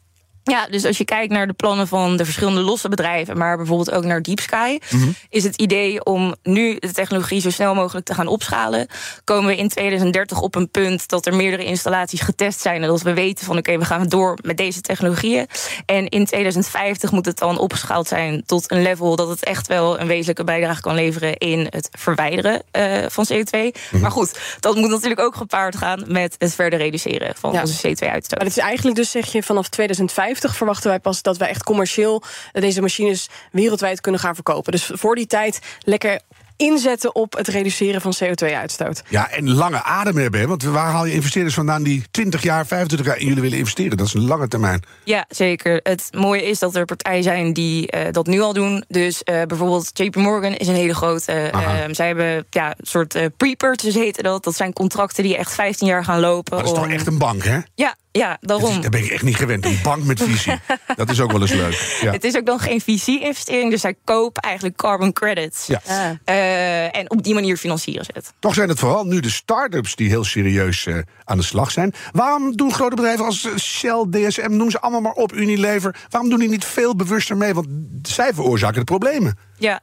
Ja, 0.49 0.67
dus 0.67 0.85
als 0.85 0.97
je 0.97 1.05
kijkt 1.05 1.31
naar 1.31 1.47
de 1.47 1.53
plannen 1.53 1.87
van 1.87 2.17
de 2.17 2.25
verschillende 2.25 2.61
losse 2.61 2.89
bedrijven, 2.89 3.37
maar 3.37 3.57
bijvoorbeeld 3.57 3.91
ook 3.91 4.03
naar 4.03 4.21
Deep 4.21 4.39
Sky, 4.39 4.77
mhm. 4.89 5.09
is 5.29 5.43
het 5.43 5.55
idee 5.55 6.03
om 6.03 6.35
nu 6.43 6.75
de 6.79 6.91
technologie 6.91 7.41
zo 7.41 7.49
snel 7.49 7.75
mogelijk 7.75 8.05
te 8.05 8.13
gaan 8.13 8.27
opschalen. 8.27 8.87
Komen 9.23 9.49
we 9.49 9.57
in 9.57 9.69
2030 9.69 10.41
op 10.41 10.55
een 10.55 10.69
punt 10.69 11.07
dat 11.07 11.25
er 11.25 11.35
meerdere 11.35 11.63
installaties 11.63 12.21
getest 12.21 12.59
zijn 12.59 12.81
en 12.81 12.87
dat 12.87 13.01
we 13.01 13.13
weten 13.13 13.45
van 13.45 13.57
oké, 13.57 13.77
we 13.77 13.85
gaan 13.85 14.07
door 14.07 14.37
met 14.41 14.57
deze 14.57 14.81
technologieën. 14.81 15.47
En 15.85 16.07
in 16.07 16.25
2050 16.25 17.11
moet 17.11 17.25
het 17.25 17.37
dan 17.37 17.57
opgeschaald 17.57 18.07
zijn 18.07 18.43
tot 18.45 18.71
een 18.71 18.81
level 18.81 19.15
dat 19.15 19.29
het 19.29 19.43
echt 19.43 19.67
wel 19.67 19.99
een 19.99 20.07
wezenlijke 20.07 20.43
bijdrage 20.43 20.81
kan 20.81 20.95
leveren 20.95 21.37
in 21.37 21.67
het 21.69 21.89
verwijderen 21.91 22.61
uh, 22.77 23.05
van 23.07 23.27
CO2. 23.33 23.59
Mhm. 23.91 24.01
Maar 24.01 24.11
goed, 24.11 24.39
dat 24.59 24.75
moet 24.75 24.89
natuurlijk 24.89 25.21
ook 25.21 25.35
gepaard 25.35 25.77
gaan 25.77 26.03
met 26.07 26.35
het 26.37 26.55
verder 26.55 26.79
reduceren 26.79 27.35
van 27.35 27.59
onze 27.59 27.87
CO2-uitstoot. 27.87 28.37
Maar 28.37 28.47
het 28.47 28.57
is 28.57 28.63
eigenlijk 28.63 28.95
dus 28.95 29.11
zeg 29.11 29.31
je 29.31 29.43
vanaf 29.43 29.69
2050 29.69 30.38
verwachten 30.47 30.89
wij 30.89 30.99
pas 30.99 31.21
dat 31.21 31.37
wij 31.37 31.49
echt 31.49 31.63
commercieel 31.63 32.23
deze 32.51 32.81
machines 32.81 33.29
wereldwijd 33.51 34.01
kunnen 34.01 34.21
gaan 34.21 34.35
verkopen. 34.35 34.71
Dus 34.71 34.91
voor 34.93 35.15
die 35.15 35.27
tijd 35.27 35.59
lekker 35.83 36.19
inzetten 36.59 37.15
op 37.15 37.33
het 37.33 37.47
reduceren 37.47 38.01
van 38.01 38.13
CO2-uitstoot. 38.23 39.03
Ja, 39.09 39.29
en 39.29 39.53
lange 39.53 39.83
adem 39.83 40.17
hebben. 40.17 40.39
Hè? 40.39 40.47
Want 40.47 40.63
waar 40.63 40.91
haal 40.91 41.05
je 41.05 41.13
investeerders 41.13 41.55
vandaan 41.55 41.83
die 41.83 42.03
20 42.11 42.43
jaar, 42.43 42.65
25 42.65 43.07
jaar 43.07 43.17
in 43.17 43.27
jullie 43.27 43.41
willen 43.41 43.57
investeren? 43.57 43.97
Dat 43.97 44.07
is 44.07 44.13
een 44.13 44.27
lange 44.27 44.47
termijn. 44.47 44.83
Ja, 45.03 45.25
zeker. 45.29 45.79
Het 45.83 46.09
mooie 46.11 46.43
is 46.43 46.59
dat 46.59 46.75
er 46.75 46.85
partijen 46.85 47.23
zijn 47.23 47.53
die 47.53 47.95
uh, 47.95 48.11
dat 48.11 48.27
nu 48.27 48.41
al 48.41 48.53
doen. 48.53 48.83
Dus 48.87 49.21
uh, 49.23 49.41
bijvoorbeeld 49.43 49.89
JP 49.93 50.15
Morgan 50.15 50.53
is 50.53 50.67
een 50.67 50.75
hele 50.75 50.95
grote. 50.95 51.51
Uh, 51.53 51.83
zij 51.91 52.07
hebben 52.07 52.45
ja, 52.49 52.69
een 52.69 52.87
soort 52.87 53.29
pre-purchase 53.37 53.99
heten 53.99 54.23
dat. 54.23 54.43
Dat 54.43 54.55
zijn 54.55 54.73
contracten 54.73 55.23
die 55.23 55.37
echt 55.37 55.53
15 55.53 55.87
jaar 55.87 56.03
gaan 56.03 56.19
lopen. 56.19 56.55
Maar 56.55 56.63
dat 56.63 56.73
is 56.73 56.77
om... 56.77 56.83
toch 56.83 56.93
echt 56.93 57.07
een 57.07 57.17
bank, 57.17 57.43
hè? 57.43 57.59
Ja, 57.75 57.95
ja, 58.19 58.37
daarom. 58.41 58.69
Is, 58.69 58.81
daar 58.81 58.89
ben 58.89 59.03
ik 59.03 59.11
echt 59.11 59.23
niet 59.23 59.35
gewend. 59.35 59.65
Een 59.65 59.79
bank 59.83 60.03
met 60.03 60.23
visie. 60.23 60.53
dat 60.95 61.09
is 61.09 61.21
ook 61.21 61.31
wel 61.31 61.41
eens 61.41 61.51
leuk. 61.51 61.99
Ja. 62.01 62.11
Het 62.11 62.23
is 62.23 62.35
ook 62.37 62.45
dan 62.45 62.59
geen 62.59 62.81
visie-investering, 62.81 63.71
dus 63.71 63.81
zij 63.81 63.95
kopen 64.03 64.41
eigenlijk 64.41 64.75
carbon 64.75 65.13
credits. 65.13 65.67
Ja. 65.67 65.81
Uh, 65.89 65.95
uh, 66.35 66.95
en 66.95 67.09
op 67.09 67.23
die 67.23 67.33
manier 67.33 67.57
financieren 67.57 68.05
ze 68.05 68.11
het. 68.13 68.33
Toch 68.39 68.53
zijn 68.53 68.69
het 68.69 68.79
vooral 68.79 69.03
nu 69.03 69.19
de 69.19 69.29
start-ups 69.29 69.95
die 69.95 70.09
heel 70.09 70.23
serieus 70.23 70.85
uh, 70.85 70.97
aan 71.23 71.37
de 71.37 71.43
slag 71.43 71.71
zijn. 71.71 71.93
Waarom 72.11 72.55
doen 72.55 72.73
grote 72.73 72.95
bedrijven 72.95 73.25
als 73.25 73.47
Shell, 73.57 74.05
DSM, 74.09 74.51
noem 74.51 74.71
ze 74.71 74.79
allemaal 74.79 75.01
maar 75.01 75.11
op, 75.11 75.33
Unilever... 75.33 75.95
waarom 76.09 76.29
doen 76.29 76.39
die 76.39 76.49
niet 76.49 76.65
veel 76.65 76.95
bewuster 76.95 77.37
mee? 77.37 77.53
Want 77.53 77.67
zij 78.01 78.33
veroorzaken 78.33 78.79
de 78.79 78.83
problemen. 78.83 79.37
Ja, 79.59 79.79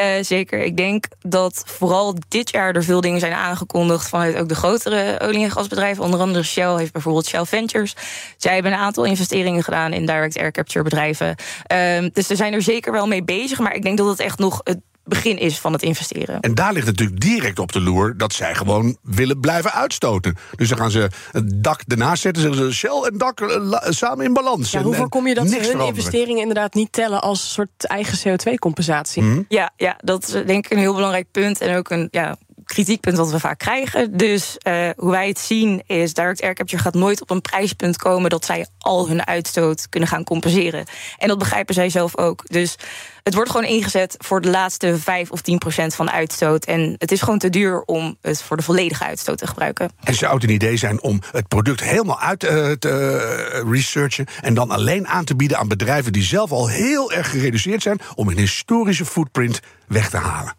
uh, 0.00 0.04
zeker. 0.20 0.58
Ik 0.58 0.76
denk 0.76 1.04
dat 1.20 1.62
vooral 1.66 2.14
dit 2.28 2.50
jaar 2.50 2.74
er 2.74 2.84
veel 2.84 3.00
dingen 3.00 3.20
zijn 3.20 3.32
aangekondigd 3.32 4.08
vanuit 4.08 4.36
ook 4.36 4.48
de 4.48 4.54
grotere 4.54 5.20
olie- 5.20 5.44
en 5.44 5.50
gasbedrijven. 5.50 6.04
Onder 6.04 6.20
andere 6.20 6.44
Shell 6.44 6.76
heeft 6.76 6.92
bijvoorbeeld 6.92 7.26
Shell 7.26 7.44
Ventures. 7.44 7.96
Zij 8.36 8.54
hebben 8.54 8.72
een 8.72 8.78
aantal 8.78 9.04
investeringen 9.04 9.64
gedaan 9.64 9.92
in 9.92 10.06
direct 10.06 10.38
air 10.38 10.52
capture 10.52 10.84
bedrijven. 10.84 11.34
Uh, 11.72 12.10
dus 12.12 12.26
ze 12.26 12.36
zijn 12.36 12.52
er 12.52 12.62
zeker 12.62 12.92
wel 12.92 13.06
mee 13.06 13.24
bezig. 13.24 13.58
Maar 13.58 13.74
ik 13.74 13.82
denk 13.82 13.98
dat 13.98 14.06
het 14.06 14.20
echt 14.20 14.38
nog 14.38 14.60
het 14.64 14.80
begin 15.08 15.38
is 15.38 15.58
van 15.58 15.72
het 15.72 15.82
investeren. 15.82 16.40
En 16.40 16.54
daar 16.54 16.72
ligt 16.72 16.86
natuurlijk 16.86 17.20
direct 17.20 17.58
op 17.58 17.72
de 17.72 17.80
loer 17.80 18.16
dat 18.16 18.32
zij 18.32 18.54
gewoon 18.54 18.96
willen 19.02 19.40
blijven 19.40 19.72
uitstoten. 19.72 20.36
Dus 20.56 20.68
dan 20.68 20.78
gaan 20.78 20.90
ze 20.90 21.08
het 21.30 21.64
dak 21.64 21.82
ernaast 21.86 22.22
zetten, 22.22 22.42
zeggen 22.42 22.64
ze 22.64 22.74
Shell 22.74 23.10
en 23.10 23.18
dak 23.18 23.60
samen 23.88 24.24
in 24.24 24.32
balans. 24.32 24.70
Ja, 24.70 24.82
hoe 24.82 24.94
voorkom 24.94 25.26
je 25.26 25.34
dat 25.34 25.48
ze 25.48 25.54
hun 25.54 25.64
veranderen. 25.64 25.94
investeringen 25.94 26.40
inderdaad 26.40 26.74
niet 26.74 26.92
tellen 26.92 27.22
als 27.22 27.42
een 27.42 27.48
soort 27.48 27.84
eigen 27.86 28.18
CO2-compensatie? 28.18 29.22
Mm. 29.22 29.44
Ja, 29.48 29.70
ja, 29.76 29.96
dat 30.04 30.22
is 30.22 30.32
denk 30.46 30.64
ik 30.64 30.70
een 30.70 30.78
heel 30.78 30.94
belangrijk 30.94 31.26
punt 31.30 31.60
en 31.60 31.76
ook 31.76 31.90
een 31.90 32.08
ja, 32.10 32.36
kritiekpunt 32.68 33.16
wat 33.16 33.30
we 33.30 33.40
vaak 33.40 33.58
krijgen. 33.58 34.16
Dus 34.16 34.56
uh, 34.66 34.88
hoe 34.96 35.10
wij 35.10 35.28
het 35.28 35.38
zien 35.38 35.82
is, 35.86 36.14
direct 36.14 36.42
air 36.42 36.54
capture 36.54 36.82
gaat 36.82 36.94
nooit 36.94 37.20
op 37.20 37.30
een 37.30 37.40
prijspunt 37.40 37.96
komen 37.96 38.30
dat 38.30 38.44
zij 38.44 38.66
al 38.78 39.08
hun 39.08 39.26
uitstoot 39.26 39.88
kunnen 39.88 40.08
gaan 40.08 40.24
compenseren. 40.24 40.86
En 41.18 41.28
dat 41.28 41.38
begrijpen 41.38 41.74
zij 41.74 41.90
zelf 41.90 42.16
ook. 42.16 42.44
Dus 42.46 42.76
het 43.22 43.34
wordt 43.34 43.50
gewoon 43.50 43.66
ingezet 43.66 44.14
voor 44.18 44.40
de 44.40 44.50
laatste 44.50 44.98
5 44.98 45.30
of 45.30 45.40
10 45.40 45.58
procent 45.58 45.94
van 45.94 46.06
de 46.06 46.12
uitstoot. 46.12 46.64
En 46.64 46.94
het 46.98 47.12
is 47.12 47.20
gewoon 47.20 47.38
te 47.38 47.50
duur 47.50 47.82
om 47.82 48.16
het 48.20 48.42
voor 48.42 48.56
de 48.56 48.62
volledige 48.62 49.04
uitstoot 49.04 49.38
te 49.38 49.46
gebruiken. 49.46 49.90
En 50.04 50.14
zou 50.14 50.34
het 50.34 50.42
een 50.42 50.50
idee 50.50 50.76
zijn 50.76 51.02
om 51.02 51.20
het 51.32 51.48
product 51.48 51.80
helemaal 51.80 52.20
uit 52.20 52.44
uh, 52.44 52.50
te 52.70 53.60
uh, 53.64 53.72
researchen 53.72 54.26
en 54.40 54.54
dan 54.54 54.70
alleen 54.70 55.08
aan 55.08 55.24
te 55.24 55.36
bieden 55.36 55.58
aan 55.58 55.68
bedrijven 55.68 56.12
die 56.12 56.22
zelf 56.22 56.50
al 56.50 56.68
heel 56.68 57.12
erg 57.12 57.30
gereduceerd 57.30 57.82
zijn 57.82 58.00
om 58.14 58.28
een 58.28 58.38
historische 58.38 59.04
footprint 59.04 59.60
weg 59.86 60.10
te 60.10 60.16
halen? 60.16 60.54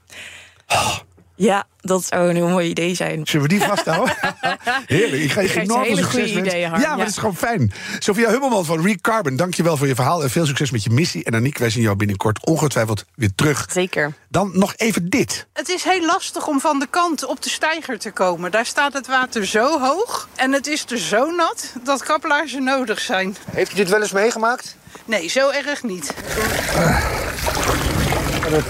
Oh. 0.67 0.97
Ja, 1.41 1.63
dat 1.81 2.05
zou 2.05 2.29
een 2.29 2.35
heel 2.35 2.47
mooi 2.47 2.69
idee 2.69 2.95
zijn. 2.95 3.21
Zullen 3.27 3.47
we 3.47 3.53
die 3.53 3.61
vasthouden? 3.67 4.15
Heerlijk. 4.85 5.21
Ik 5.21 5.31
ga 5.31 5.41
je 5.41 5.59
enorm 5.59 5.81
hele 5.83 5.95
succes 5.95 6.31
goede 6.31 6.47
ideeën, 6.47 6.59
Ja, 6.59 6.69
maar 6.69 6.79
Ja. 6.81 6.95
dat 6.95 7.07
is 7.07 7.17
gewoon 7.17 7.35
fijn. 7.35 7.71
Sophia 7.99 8.29
Hubbelman 8.29 8.65
van 8.65 8.81
Recarbon, 8.85 9.35
dankjewel 9.35 9.77
voor 9.77 9.87
je 9.87 9.95
verhaal... 9.95 10.23
en 10.23 10.29
veel 10.29 10.45
succes 10.45 10.71
met 10.71 10.83
je 10.83 10.89
missie. 10.89 11.23
En 11.23 11.35
Aniek, 11.35 11.57
wij 11.57 11.69
zien 11.69 11.83
jou 11.83 11.95
binnenkort 11.95 12.45
ongetwijfeld 12.45 13.05
weer 13.15 13.29
terug. 13.35 13.67
Zeker. 13.71 14.13
Dan 14.29 14.49
nog 14.53 14.73
even 14.75 15.09
dit. 15.09 15.47
Het 15.53 15.69
is 15.69 15.83
heel 15.83 16.05
lastig 16.05 16.47
om 16.47 16.59
van 16.59 16.79
de 16.79 16.87
kant 16.89 17.25
op 17.25 17.41
de 17.43 17.49
steiger 17.49 17.99
te 17.99 18.11
komen. 18.11 18.51
Daar 18.51 18.65
staat 18.65 18.93
het 18.93 19.07
water 19.07 19.45
zo 19.45 19.79
hoog 19.79 20.29
en 20.35 20.51
het 20.53 20.67
is 20.67 20.85
er 20.89 20.97
zo 20.97 21.31
nat 21.31 21.73
dat 21.83 22.03
kaplaarzen 22.03 22.63
nodig 22.63 22.99
zijn. 22.99 23.35
Heeft 23.51 23.71
u 23.71 23.75
dit 23.75 23.89
wel 23.89 24.01
eens 24.01 24.11
meegemaakt? 24.11 24.75
Nee, 25.05 25.27
zo 25.29 25.49
erg 25.49 25.83
niet. 25.83 26.13
Het 26.15 27.88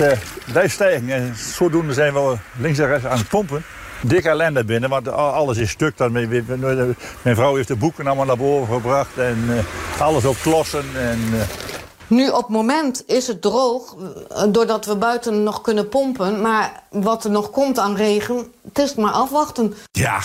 uh, 0.01 0.11
blijft 0.51 0.73
stijgen 0.73 1.09
en 1.09 1.35
zodoende 1.35 1.93
zijn 1.93 2.13
we 2.13 2.37
links 2.57 2.79
en 2.79 2.87
rechts 2.87 3.05
aan 3.05 3.17
het 3.17 3.27
pompen. 3.27 3.63
Dikke 4.01 4.29
ellende 4.29 4.65
binnen, 4.65 4.89
want 4.89 5.07
alles 5.11 5.57
is 5.57 5.69
stuk. 5.69 5.97
Mijn 6.09 7.35
vrouw 7.35 7.55
heeft 7.55 7.67
de 7.67 7.75
boeken 7.75 8.07
allemaal 8.07 8.25
naar 8.25 8.37
boven 8.37 8.73
gebracht 8.73 9.17
en 9.17 9.37
uh, 9.47 10.01
alles 10.01 10.25
op 10.25 10.35
klossen. 10.41 10.85
En, 10.95 11.19
uh... 11.33 11.41
Nu 12.07 12.29
op 12.29 12.41
het 12.41 12.49
moment 12.49 13.03
is 13.07 13.27
het 13.27 13.41
droog, 13.41 13.95
doordat 14.49 14.85
we 14.85 14.95
buiten 14.95 15.43
nog 15.43 15.61
kunnen 15.61 15.89
pompen. 15.89 16.41
Maar 16.41 16.83
wat 16.89 17.23
er 17.23 17.31
nog 17.31 17.49
komt 17.49 17.79
aan 17.79 17.95
regen, 17.95 18.51
het 18.67 18.79
is 18.79 18.95
maar 18.95 19.11
afwachten. 19.11 19.73
Ja, 19.91 20.21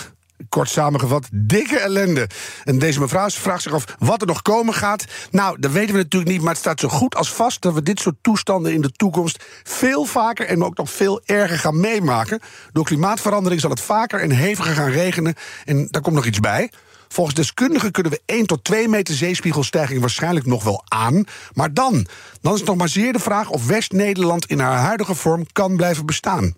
kort 0.54 0.70
samengevat, 0.70 1.28
dikke 1.32 1.78
ellende. 1.78 2.28
En 2.64 2.78
deze 2.78 3.00
mevrouw 3.00 3.28
vraagt 3.30 3.62
zich 3.62 3.72
af 3.72 3.84
wat 3.98 4.20
er 4.20 4.26
nog 4.26 4.42
komen 4.42 4.74
gaat. 4.74 5.04
Nou, 5.30 5.60
dat 5.60 5.70
weten 5.70 5.94
we 5.94 6.02
natuurlijk 6.02 6.30
niet, 6.30 6.40
maar 6.40 6.50
het 6.50 6.58
staat 6.58 6.80
zo 6.80 6.88
goed 6.88 7.14
als 7.14 7.32
vast... 7.32 7.62
dat 7.62 7.74
we 7.74 7.82
dit 7.82 8.00
soort 8.00 8.14
toestanden 8.20 8.72
in 8.72 8.80
de 8.80 8.90
toekomst 8.90 9.44
veel 9.62 10.04
vaker... 10.04 10.46
en 10.46 10.64
ook 10.64 10.76
nog 10.76 10.90
veel 10.90 11.20
erger 11.24 11.58
gaan 11.58 11.80
meemaken. 11.80 12.40
Door 12.72 12.84
klimaatverandering 12.84 13.60
zal 13.60 13.70
het 13.70 13.80
vaker 13.80 14.20
en 14.20 14.30
heviger 14.30 14.74
gaan 14.74 14.90
regenen. 14.90 15.34
En 15.64 15.88
daar 15.90 16.02
komt 16.02 16.14
nog 16.14 16.26
iets 16.26 16.40
bij. 16.40 16.70
Volgens 17.08 17.36
deskundigen 17.36 17.90
kunnen 17.90 18.12
we 18.12 18.22
1 18.26 18.46
tot 18.46 18.64
2 18.64 18.88
meter 18.88 19.14
zeespiegelstijging 19.14 20.00
waarschijnlijk 20.00 20.46
nog 20.46 20.64
wel 20.64 20.84
aan. 20.88 21.24
Maar 21.52 21.74
dan, 21.74 22.06
dan 22.40 22.54
is 22.54 22.62
nog 22.62 22.76
maar 22.76 22.88
zeer 22.88 23.12
de 23.12 23.18
vraag 23.18 23.50
of 23.50 23.66
West-Nederland 23.66 24.46
in 24.46 24.58
haar 24.58 24.78
huidige 24.78 25.14
vorm 25.14 25.46
kan 25.52 25.76
blijven 25.76 26.06
bestaan. 26.06 26.54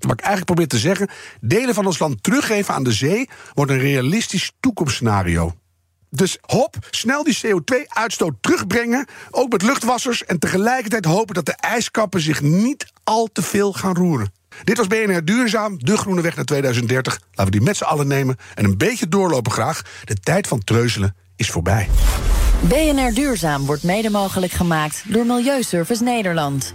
Wat 0.00 0.12
ik 0.12 0.20
eigenlijk 0.20 0.44
probeer 0.44 0.68
te 0.68 0.78
zeggen, 0.78 1.10
delen 1.40 1.74
van 1.74 1.86
ons 1.86 1.98
land 1.98 2.22
teruggeven 2.22 2.74
aan 2.74 2.84
de 2.84 2.92
zee 2.92 3.28
wordt 3.54 3.70
een 3.70 3.78
realistisch 3.78 4.52
toekomstscenario. 4.60 5.54
Dus 6.10 6.38
hop, 6.40 6.76
snel 6.90 7.24
die 7.24 7.38
CO2-uitstoot 7.46 8.34
terugbrengen, 8.40 9.06
ook 9.30 9.52
met 9.52 9.62
luchtwassers... 9.62 10.24
en 10.24 10.38
tegelijkertijd 10.38 11.04
hopen 11.04 11.34
dat 11.34 11.46
de 11.46 11.56
ijskappen 11.56 12.20
zich 12.20 12.42
niet 12.42 12.86
al 13.04 13.28
te 13.32 13.42
veel 13.42 13.72
gaan 13.72 13.94
roeren. 13.94 14.32
Dit 14.64 14.76
was 14.76 14.86
BNR 14.86 15.24
Duurzaam, 15.24 15.78
de 15.78 15.96
groene 15.96 16.20
weg 16.20 16.36
naar 16.36 16.44
2030. 16.44 17.20
Laten 17.30 17.44
we 17.44 17.58
die 17.58 17.60
met 17.60 17.76
z'n 17.76 17.84
allen 17.84 18.06
nemen 18.06 18.36
en 18.54 18.64
een 18.64 18.78
beetje 18.78 19.08
doorlopen 19.08 19.52
graag. 19.52 19.82
De 20.04 20.14
tijd 20.14 20.46
van 20.46 20.64
treuzelen 20.64 21.16
is 21.36 21.50
voorbij. 21.50 21.88
BNR 22.60 23.14
Duurzaam 23.14 23.66
wordt 23.66 23.82
mede 23.82 24.10
mogelijk 24.10 24.52
gemaakt 24.52 25.02
door 25.06 25.26
Milieuservice 25.26 26.02
Nederland. 26.02 26.74